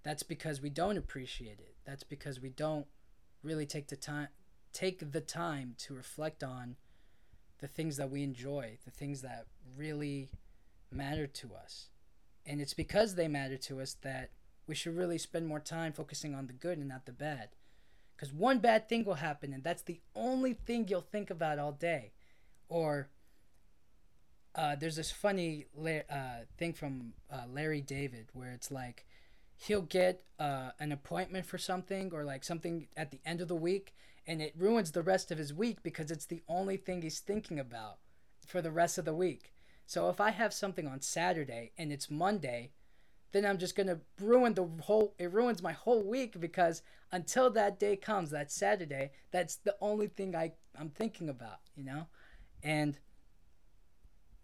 [0.02, 1.74] that's because we don't appreciate it.
[1.84, 2.86] That's because we don't
[3.42, 4.28] really take the time
[4.72, 6.74] take the time to reflect on
[7.60, 10.28] the things that we enjoy, the things that really
[10.90, 11.90] matter to us.
[12.44, 14.30] And it's because they matter to us that
[14.66, 17.50] we should really spend more time focusing on the good and not the bad.
[18.16, 21.72] Because one bad thing will happen, and that's the only thing you'll think about all
[21.72, 22.12] day.
[22.68, 23.08] Or
[24.54, 29.04] uh, there's this funny uh, thing from uh, Larry David where it's like
[29.56, 33.56] he'll get uh, an appointment for something or like something at the end of the
[33.56, 33.94] week
[34.26, 37.58] and it ruins the rest of his week because it's the only thing he's thinking
[37.58, 37.98] about
[38.46, 39.52] for the rest of the week.
[39.86, 42.70] So if I have something on Saturday and it's Monday,
[43.34, 47.80] then I'm just to ruin the whole it ruins my whole week because until that
[47.80, 52.06] day comes, that Saturday, that's the only thing I I'm thinking about, you know?
[52.62, 52.96] And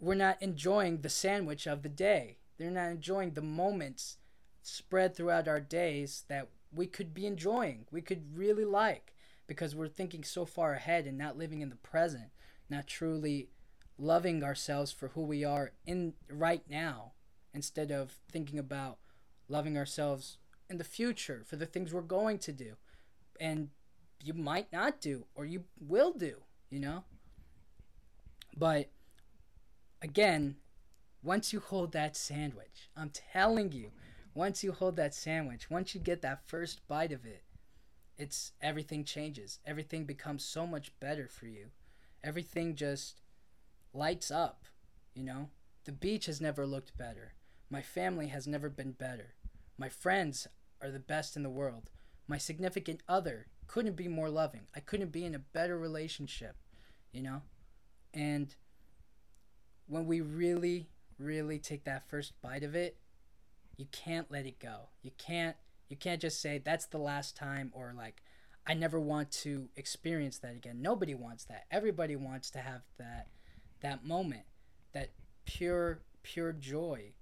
[0.00, 2.38] we're not enjoying the sandwich of the day.
[2.59, 4.18] They're not enjoying the moments
[4.62, 7.87] spread throughout our days that we could be enjoying.
[7.92, 9.14] We could really like
[9.46, 12.31] because we're thinking so far ahead and not living in the present,
[12.68, 13.50] not truly
[13.96, 17.12] loving ourselves for who we are in right now
[17.53, 18.99] instead of thinking about
[19.49, 22.75] loving ourselves in the future for the things we're going to do
[23.41, 23.71] and
[24.23, 26.37] you might not do or you will do,
[26.71, 27.05] you know?
[28.57, 28.91] But
[30.03, 30.57] again,
[31.23, 33.91] once you hold that sandwich, I'm telling you,
[34.35, 37.43] once you hold that sandwich, once you get that first bite of it,
[38.17, 39.59] it's everything changes.
[39.67, 41.67] Everything becomes so much better for you.
[42.23, 43.23] Everything just
[43.93, 44.65] lights up,
[45.15, 45.49] you know?
[45.85, 47.33] The beach has never looked better.
[47.70, 49.35] My family has never been better.
[49.78, 50.48] My friends
[50.83, 51.88] are the best in the world.
[52.26, 54.62] My significant other couldn't be more loving.
[54.74, 56.56] I couldn't be in a better relationship,
[57.12, 57.42] you know?
[58.12, 58.54] And
[59.87, 62.96] when we really, really take that first bite of it,
[63.76, 64.88] you can't let it go.
[65.02, 65.56] You can't
[65.88, 68.22] you can't just say that's the last time or like
[68.66, 70.83] I never want to experience that again.
[70.83, 71.64] Nobody wants that.
[71.70, 73.28] Everybody wants to have that
[73.80, 74.44] that moment,
[74.92, 75.11] that
[75.46, 77.12] pure pure joy,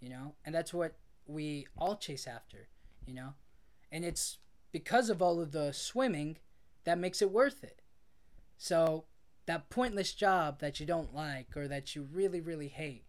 [0.00, 0.34] you know?
[0.44, 2.68] And that's what we all chase after,
[3.06, 3.34] you know?
[3.92, 4.38] And it's
[4.72, 6.38] because of all of the swimming
[6.84, 7.82] that makes it worth it.
[8.56, 9.04] So,
[9.46, 13.04] that pointless job that you don't like or that you really really hate,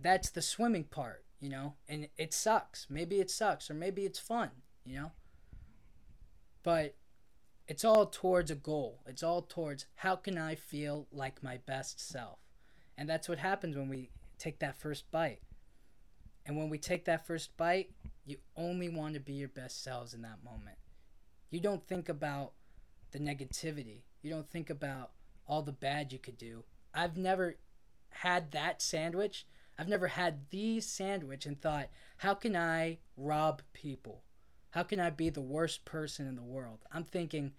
[0.00, 2.86] that's the swimming part you know, and it sucks.
[2.90, 4.50] Maybe it sucks, or maybe it's fun,
[4.84, 5.12] you know.
[6.62, 6.96] But
[7.66, 9.02] it's all towards a goal.
[9.06, 12.38] It's all towards how can I feel like my best self.
[12.96, 15.40] And that's what happens when we take that first bite.
[16.48, 17.90] And when we take that first bite,
[18.26, 20.78] you only want to be your best selves in that moment.
[21.50, 22.54] You don't think about
[23.12, 24.02] the negativity.
[24.22, 25.12] You don't think about
[25.46, 26.64] all the bad you could do.
[26.92, 27.58] I've never
[28.10, 29.46] had that sandwich
[29.78, 31.88] I've never had the sandwich and thought,
[32.18, 34.24] how can I rob people?
[34.70, 36.80] How can I be the worst person in the world?
[36.90, 37.52] I'm thinking,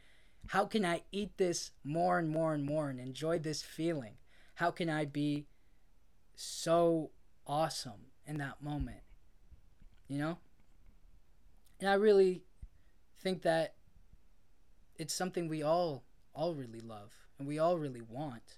[0.48, 4.16] how can I eat this more and more and more and enjoy this feeling?
[4.56, 5.48] How can I be
[6.36, 7.12] so
[7.48, 9.02] awesome in that moment?
[10.08, 10.38] You know?
[11.80, 12.44] And I really
[13.22, 13.76] think that
[14.96, 16.04] it's something we all
[16.34, 18.58] all really love and we all really want.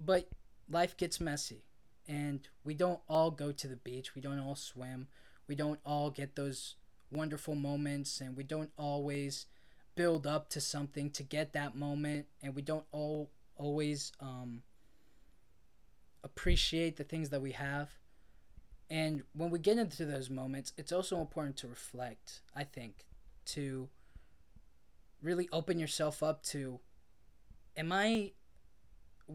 [0.00, 0.28] But
[0.68, 1.64] life gets messy
[2.08, 4.14] and we don't all go to the beach.
[4.14, 5.08] We don't all swim.
[5.46, 6.76] We don't all get those
[7.10, 9.46] wonderful moments, and we don't always
[9.94, 14.62] build up to something to get that moment, and we don't all always um,
[16.24, 17.90] appreciate the things that we have.
[18.90, 23.06] And when we get into those moments, it's also important to reflect, I think,
[23.46, 23.88] to
[25.22, 26.80] really open yourself up to
[27.76, 28.32] am I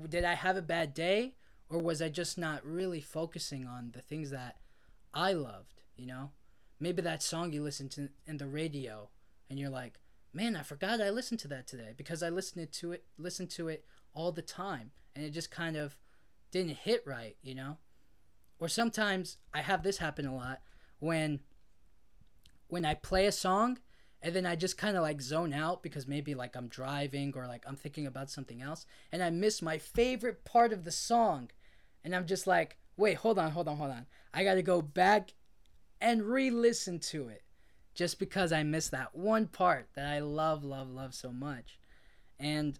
[0.09, 1.35] did I have a bad day
[1.69, 4.57] or was I just not really focusing on the things that
[5.13, 6.31] I loved, you know?
[6.79, 9.09] Maybe that song you listened to in the radio
[9.49, 9.99] and you're like,
[10.33, 13.67] "Man, I forgot I listened to that today because I listened to it listened to
[13.67, 15.95] it all the time and it just kind of
[16.53, 17.77] didn't hit right, you know?"
[18.59, 20.61] Or sometimes I have this happen a lot
[20.99, 21.41] when
[22.67, 23.79] when I play a song
[24.21, 27.45] and then I just kind of like zone out because maybe like I'm driving or
[27.45, 31.51] like I'm thinking about something else and I miss my favorite part of the song
[32.05, 34.05] and I'm just like, "Wait, hold on, hold on, hold on.
[34.33, 35.33] I got to go back
[35.99, 37.43] and re-listen to it
[37.93, 41.79] just because I missed that one part that I love, love, love so much."
[42.39, 42.79] And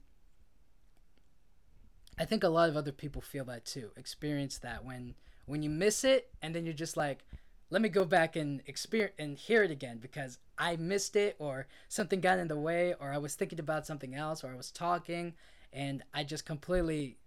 [2.20, 3.91] I think a lot of other people feel that too.
[3.97, 7.26] Experience that when when you miss it and then you're just like,
[7.70, 11.68] let me go back and experience and hear it again because I missed it or
[11.89, 14.72] something got in the way or I was thinking about something else or I was
[14.72, 15.34] talking
[15.74, 17.18] and I just completely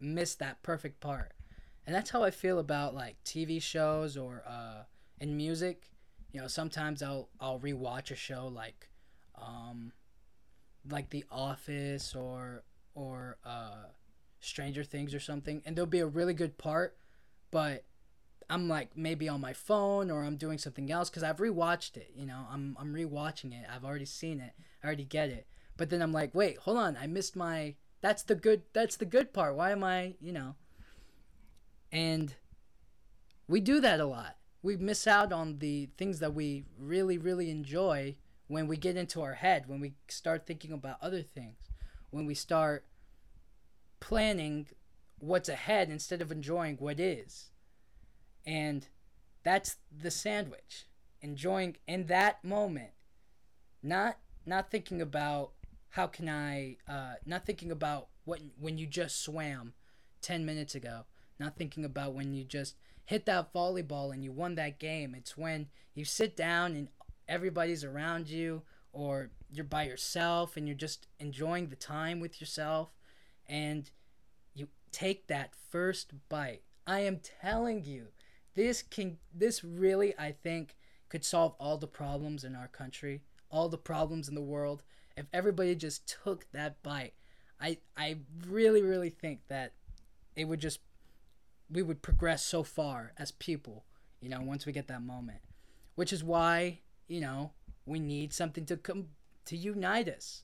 [0.00, 1.32] missed that perfect part.
[1.86, 4.82] And that's how I feel about like TV shows or uh,
[5.20, 5.90] in music.
[6.32, 8.88] You know, sometimes I'll I'll rewatch a show like
[9.40, 9.92] um,
[10.90, 12.64] like The Office or
[12.94, 13.84] or uh,
[14.44, 16.96] Stranger Things or something, and there'll be a really good part
[17.54, 17.84] but
[18.50, 22.10] I'm like maybe on my phone or I'm doing something else because I've rewatched it.
[22.12, 23.64] You know, I'm I'm rewatching it.
[23.72, 24.54] I've already seen it.
[24.82, 25.46] I already get it.
[25.76, 26.96] But then I'm like, wait, hold on.
[27.00, 27.76] I missed my.
[28.00, 28.62] That's the good.
[28.72, 29.54] That's the good part.
[29.54, 30.14] Why am I?
[30.20, 30.56] You know.
[31.92, 32.34] And
[33.46, 34.36] we do that a lot.
[34.60, 38.16] We miss out on the things that we really, really enjoy
[38.48, 39.68] when we get into our head.
[39.68, 41.58] When we start thinking about other things.
[42.10, 42.84] When we start
[44.04, 44.66] planning
[45.18, 47.48] what's ahead instead of enjoying what is.
[48.44, 48.86] And
[49.42, 50.84] that's the sandwich.
[51.22, 52.90] Enjoying in that moment.
[53.82, 55.52] Not not thinking about
[55.88, 59.72] how can I uh, not thinking about what when you just swam
[60.20, 61.06] 10 minutes ago.
[61.38, 62.76] Not thinking about when you just
[63.06, 65.14] hit that volleyball and you won that game.
[65.14, 66.88] It's when you sit down and
[67.26, 72.90] everybody's around you or you're by yourself and you're just enjoying the time with yourself
[73.48, 73.90] and
[74.54, 76.62] you take that first bite.
[76.86, 78.08] I am telling you,
[78.54, 80.76] this can this really I think
[81.08, 84.82] could solve all the problems in our country, all the problems in the world
[85.16, 87.14] if everybody just took that bite.
[87.60, 89.72] I I really really think that
[90.36, 90.80] it would just
[91.70, 93.84] we would progress so far as people,
[94.20, 95.38] you know, once we get that moment.
[95.94, 97.52] Which is why, you know,
[97.86, 99.06] we need something to come
[99.46, 100.43] to unite us.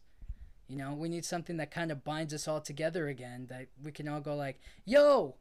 [0.71, 3.49] You know, we need something that kind of binds us all together again.
[3.51, 5.35] That we can all go like, "Yo,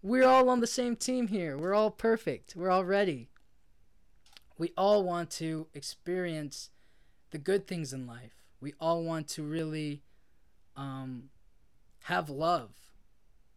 [0.00, 1.58] we're all on the same team here.
[1.58, 2.56] We're all perfect.
[2.56, 3.28] We're all ready."
[4.56, 6.70] We all want to experience
[7.30, 8.44] the good things in life.
[8.60, 10.02] We all want to really
[10.76, 11.30] um,
[12.04, 12.70] have love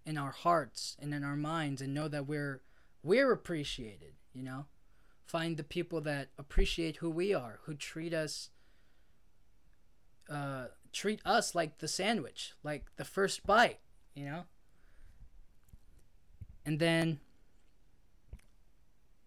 [0.05, 2.61] in our hearts and in our minds, and know that we're
[3.01, 4.15] we're appreciated.
[4.33, 4.65] You know,
[5.25, 8.49] find the people that appreciate who we are, who treat us
[10.29, 13.79] uh, treat us like the sandwich, like the first bite,
[14.13, 14.43] you know?
[16.65, 17.19] And then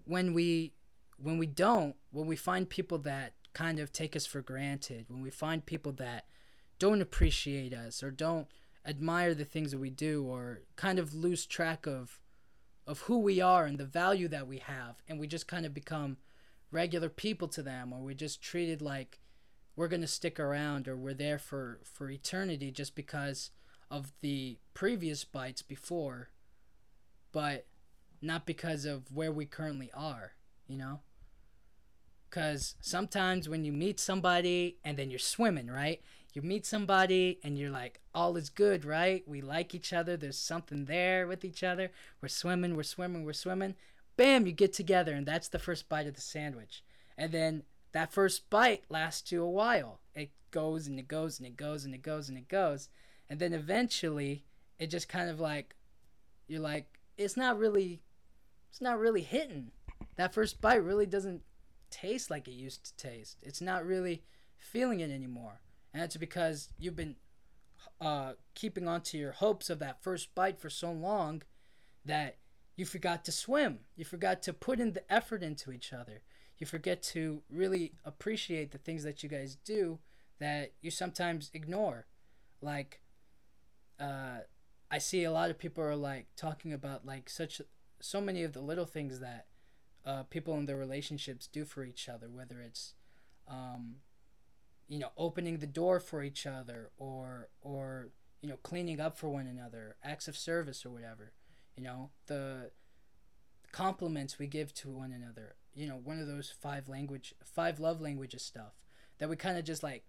[0.05, 0.73] when we
[1.21, 5.21] when we don't, when we find people that kind of take us for granted, when
[5.21, 6.27] we find people that
[6.79, 8.47] don't appreciate us or don't
[8.87, 12.21] admire the things that we do or kind of lose track of
[12.87, 15.75] of who we are and the value that we have and we just kind of
[15.75, 16.17] become
[16.71, 19.19] regular people to them or we just treated like
[19.79, 23.51] we're going to stick around or we're there for for eternity just because
[23.91, 26.31] of the previous bites before
[27.31, 27.67] but
[28.21, 30.33] not because of where we currently are
[30.67, 31.01] you know?
[32.29, 36.03] Because sometimes when you meet somebody and then you're swimming right?
[36.35, 39.23] You meet somebody and you're like all is good right?
[39.27, 40.17] We like each other.
[40.17, 41.91] There's something there with each other.
[42.21, 43.77] We're swimming we're swimming we're swimming.
[44.17, 46.83] Bam you get together and that's the first bite of the sandwich.
[47.17, 47.63] And then
[47.99, 49.99] that first bite lasts you a while.
[50.15, 52.91] It goes and it goes and it goes and it goes and it goes.
[53.29, 54.45] And then eventually
[54.79, 55.75] it just kind of like
[56.47, 58.01] you're like it's not really
[58.71, 59.73] it's not really hitting.
[60.15, 61.43] That first bite really doesn't
[61.91, 63.43] taste like it used to taste.
[63.43, 64.23] It's not really
[64.59, 65.61] feeling it anymore.
[65.93, 67.17] And that's because you've been
[68.01, 71.43] uh, keeping on to your hopes of that first bite for so long
[72.05, 72.37] that
[72.77, 73.81] you forgot to swim.
[73.97, 76.23] You forgot to put in the effort into each other.
[76.59, 79.99] You forget to really appreciate the things that you guys do
[80.41, 82.07] that you sometimes ignore.
[82.61, 83.01] Like,
[84.01, 84.39] uh,
[84.91, 87.61] I see a lot of people are like talking about like such
[88.01, 89.47] so many of the little things that
[90.07, 92.95] uh, people in their relationships do for each other, whether it's
[93.49, 93.97] um,
[94.89, 98.09] you know opening the door for each other or or
[98.41, 101.33] you know cleaning up for one another, acts of service or whatever.
[101.77, 102.71] You know the
[103.73, 105.55] compliments we give to one another.
[105.75, 108.73] You know one of those five language five love languages stuff
[109.19, 110.05] that we kind of just like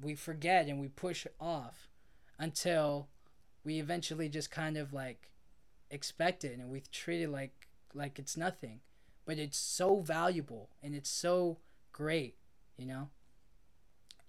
[0.00, 1.88] we forget and we push off
[2.38, 3.08] until
[3.64, 5.30] we eventually just kind of like
[5.90, 8.80] expect it and we treat it like like it's nothing.
[9.24, 11.58] But it's so valuable and it's so
[11.92, 12.36] great
[12.76, 13.08] you know?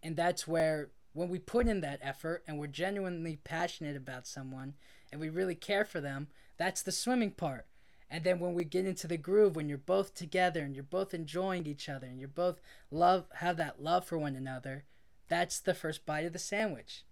[0.01, 4.73] And that's where when we put in that effort and we're genuinely passionate about someone
[5.11, 6.27] and we really care for them
[6.57, 7.67] that's the swimming part
[8.13, 11.13] and then when we get into the groove when you're both together and you're both
[11.13, 12.61] enjoying each other and you're both
[12.91, 14.83] love have that love for one another
[15.27, 17.03] that's the first bite of the sandwich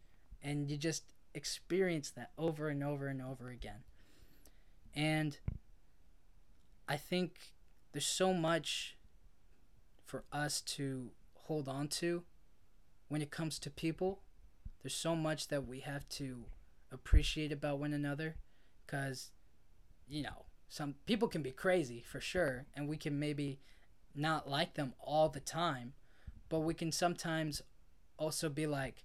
[0.44, 3.84] and you just experience that over and over and over again.
[4.96, 5.38] And
[6.88, 7.54] I think
[7.92, 8.98] there's so much
[10.06, 12.24] for us to hold on to
[13.08, 14.22] when it comes to people.
[14.82, 16.46] There's so much that we have to
[16.92, 18.36] appreciate about one another
[18.86, 19.32] because,
[20.08, 23.60] you know, some people can be crazy for sure, and we can maybe
[24.16, 25.92] not like them all the time,
[26.48, 27.62] but we can sometimes
[28.18, 29.04] also be like,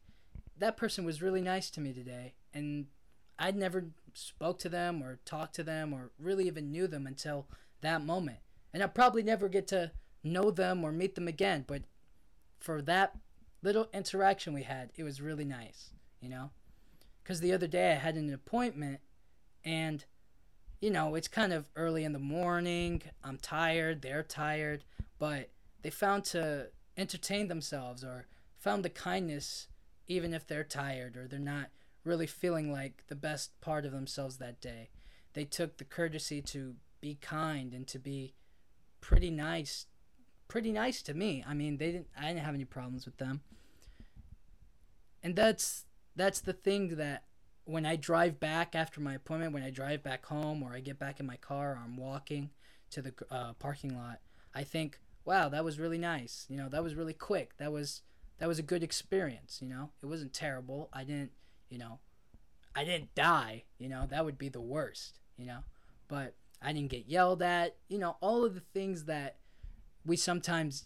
[0.56, 2.86] that person was really nice to me today and
[3.36, 7.48] I'd never spoke to them or talked to them or really even knew them until
[7.80, 8.38] that moment.
[8.72, 9.90] And I'll probably never get to
[10.22, 11.82] know them or meet them again, but
[12.60, 13.18] for that
[13.60, 15.90] little interaction we had, it was really nice,
[16.20, 16.50] you know?
[17.24, 19.00] Cuz the other day I had an appointment
[19.64, 20.04] and
[20.80, 23.02] you know, it's kind of early in the morning.
[23.24, 24.84] I'm tired, they're tired,
[25.18, 25.50] but
[25.82, 28.26] they found to entertain themselves or
[28.58, 29.68] found the kindness
[30.08, 31.68] even if they're tired or they're not
[32.04, 34.90] really feeling like the best part of themselves that day.
[35.34, 38.34] They took the courtesy to be kind and to be
[39.00, 39.86] pretty nice
[40.48, 41.44] pretty nice to me.
[41.46, 43.40] I mean, they didn't I didn't have any problems with them.
[45.22, 47.24] And that's that's the thing that
[47.66, 50.98] when I drive back after my appointment, when I drive back home or I get
[50.98, 52.50] back in my car or I'm walking
[52.90, 54.20] to the uh, parking lot,
[54.54, 56.46] I think, wow, that was really nice.
[56.48, 57.56] You know, that was really quick.
[57.58, 58.02] That was
[58.38, 59.90] that was a good experience, you know?
[60.02, 60.88] It wasn't terrible.
[60.92, 61.32] I didn't,
[61.68, 61.98] you know,
[62.74, 64.06] I didn't die, you know?
[64.08, 65.60] That would be the worst, you know?
[66.06, 69.38] But I didn't get yelled at, you know, all of the things that
[70.04, 70.84] we sometimes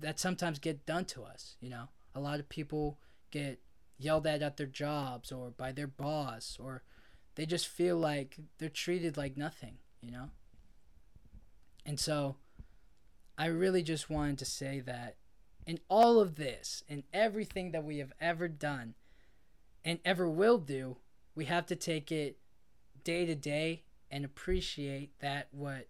[0.00, 1.88] that sometimes get done to us, you know?
[2.16, 2.98] A lot of people
[3.30, 3.60] get
[3.98, 6.82] yelled at at their jobs or by their boss or
[7.34, 10.30] they just feel like they're treated like nothing, you know?
[11.84, 12.36] And so
[13.38, 15.16] I really just wanted to say that
[15.66, 18.94] in all of this, in everything that we have ever done
[19.84, 20.96] and ever will do,
[21.34, 22.38] we have to take it
[23.04, 25.88] day to day and appreciate that what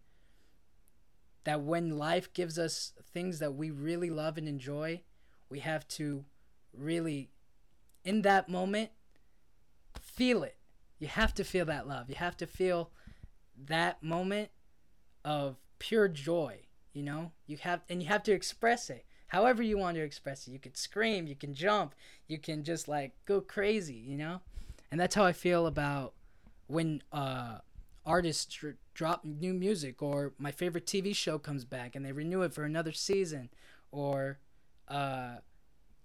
[1.44, 5.00] that when life gives us things that we really love and enjoy,
[5.48, 6.24] we have to
[6.76, 7.30] really
[8.06, 8.90] in that moment
[10.00, 10.56] feel it.
[10.98, 12.08] You have to feel that love.
[12.08, 12.90] You have to feel
[13.66, 14.48] that moment
[15.24, 16.60] of pure joy,
[16.94, 17.32] you know?
[17.46, 20.52] You have and you have to express it however you want to express it.
[20.52, 21.94] You can scream, you can jump,
[22.28, 24.40] you can just like go crazy, you know?
[24.90, 26.14] And that's how I feel about
[26.68, 27.58] when uh,
[28.04, 28.56] artists
[28.94, 32.64] drop new music or my favorite TV show comes back and they renew it for
[32.64, 33.50] another season
[33.90, 34.38] or
[34.88, 35.36] uh,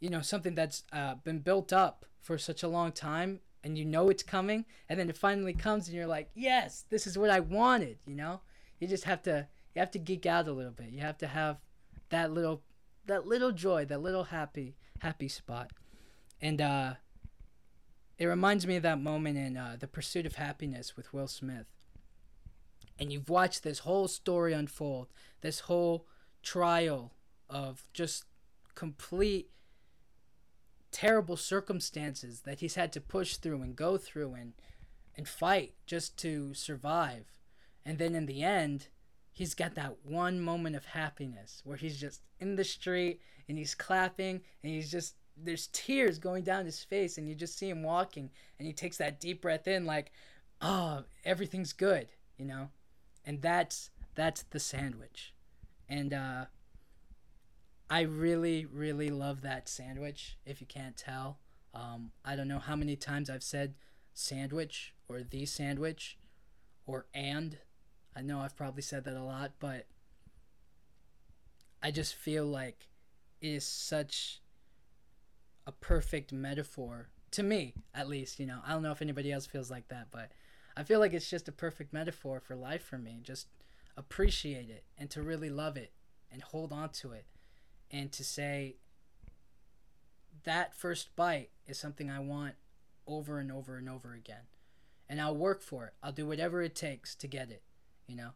[0.02, 3.86] you know something that's uh, been built up for such a long time and you
[3.86, 7.30] know it's coming and then it finally comes and you're like yes this is what
[7.30, 8.42] i wanted you know
[8.80, 11.28] you just have to you have to geek out a little bit you have to
[11.28, 11.58] have
[12.10, 12.62] that little
[13.08, 15.72] that little joy, that little happy happy spot.
[16.40, 16.94] And uh
[18.18, 21.66] it reminds me of that moment in uh, The Pursuit of Happiness with Will Smith.
[23.00, 25.08] And you've watched this whole story unfold,
[25.42, 26.06] this whole
[26.44, 27.16] trial
[27.50, 28.26] of just
[28.76, 29.50] complete
[30.92, 34.54] terrible circumstances that he's had to push through and go through and
[35.16, 37.26] and fight just to survive.
[37.86, 38.88] And then in the end,
[39.34, 43.76] he's got that one moment of happiness where he's just in the street and he's
[43.76, 47.84] clapping and he's just there's tears going down his face and you just see him
[47.84, 48.30] walking
[48.60, 50.12] and he takes that deep breath in like
[50.62, 52.70] oh everything's good you know
[53.26, 55.34] and that's that's the sandwich
[55.90, 56.46] and uh
[57.92, 61.38] i really really love that sandwich if you can't tell
[61.76, 63.76] um i don't know how many times i've said
[64.14, 66.18] sandwich or the sandwich
[66.86, 67.58] or and.
[68.16, 69.88] I know I've probably said that a lot, but
[71.82, 72.88] I just feel like
[73.40, 74.42] it is such
[75.66, 78.40] a perfect metaphor to me, at least.
[78.40, 80.32] You know, I don't know if anybody else feels like that, but
[80.76, 83.20] I feel like it's just a perfect metaphor for life for me.
[83.24, 83.48] Just
[83.98, 85.92] appreciate it and to really love it
[86.32, 87.26] and hold on to it
[87.92, 88.78] and to say
[90.44, 92.56] that first bite is something I want
[93.06, 94.48] over and over and over again.
[95.10, 95.94] And I'll work for it.
[96.02, 97.64] I'll do whatever it takes to get it.
[98.08, 98.30] You know,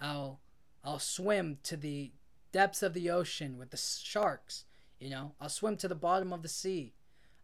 [0.00, 0.40] I'll
[0.84, 2.12] I'll swim to the
[2.52, 4.64] depths of the ocean with the sharks.
[4.98, 6.94] You know, I'll swim to the bottom of the sea.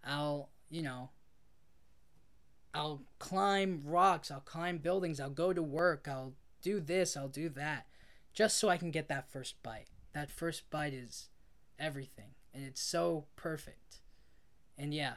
[0.05, 1.11] I'll, you know,
[2.75, 6.33] I'll climb rocks, I'll climb buildings, I'll go to work, I'll
[6.63, 7.87] do this, I'll do that,
[8.33, 9.89] just so I can get that first bite.
[10.15, 11.29] That first bite is
[11.79, 14.01] everything, and it's so perfect.
[14.79, 15.15] And yeah,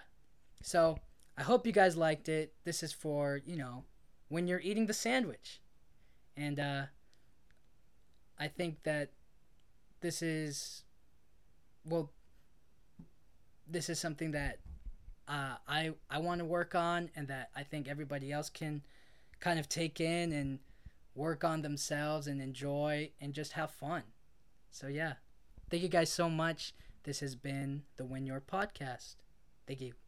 [0.62, 0.98] so
[1.38, 2.54] I hope you guys liked it.
[2.64, 3.84] This is for, you know,
[4.30, 5.62] when you're eating the sandwich.
[6.38, 6.84] And uh,
[8.38, 9.12] I think that
[10.02, 10.84] this is,
[11.86, 12.12] well,
[13.68, 14.60] this is something that
[15.28, 18.84] uh, I I want to work on, and that I think everybody else can
[19.40, 20.60] kind of take in and
[21.16, 24.04] work on themselves and enjoy and just have fun.
[24.70, 25.14] So yeah,
[25.70, 26.74] thank you guys so much.
[27.04, 29.16] This has been the Win Your podcast.
[29.68, 30.05] Thank you.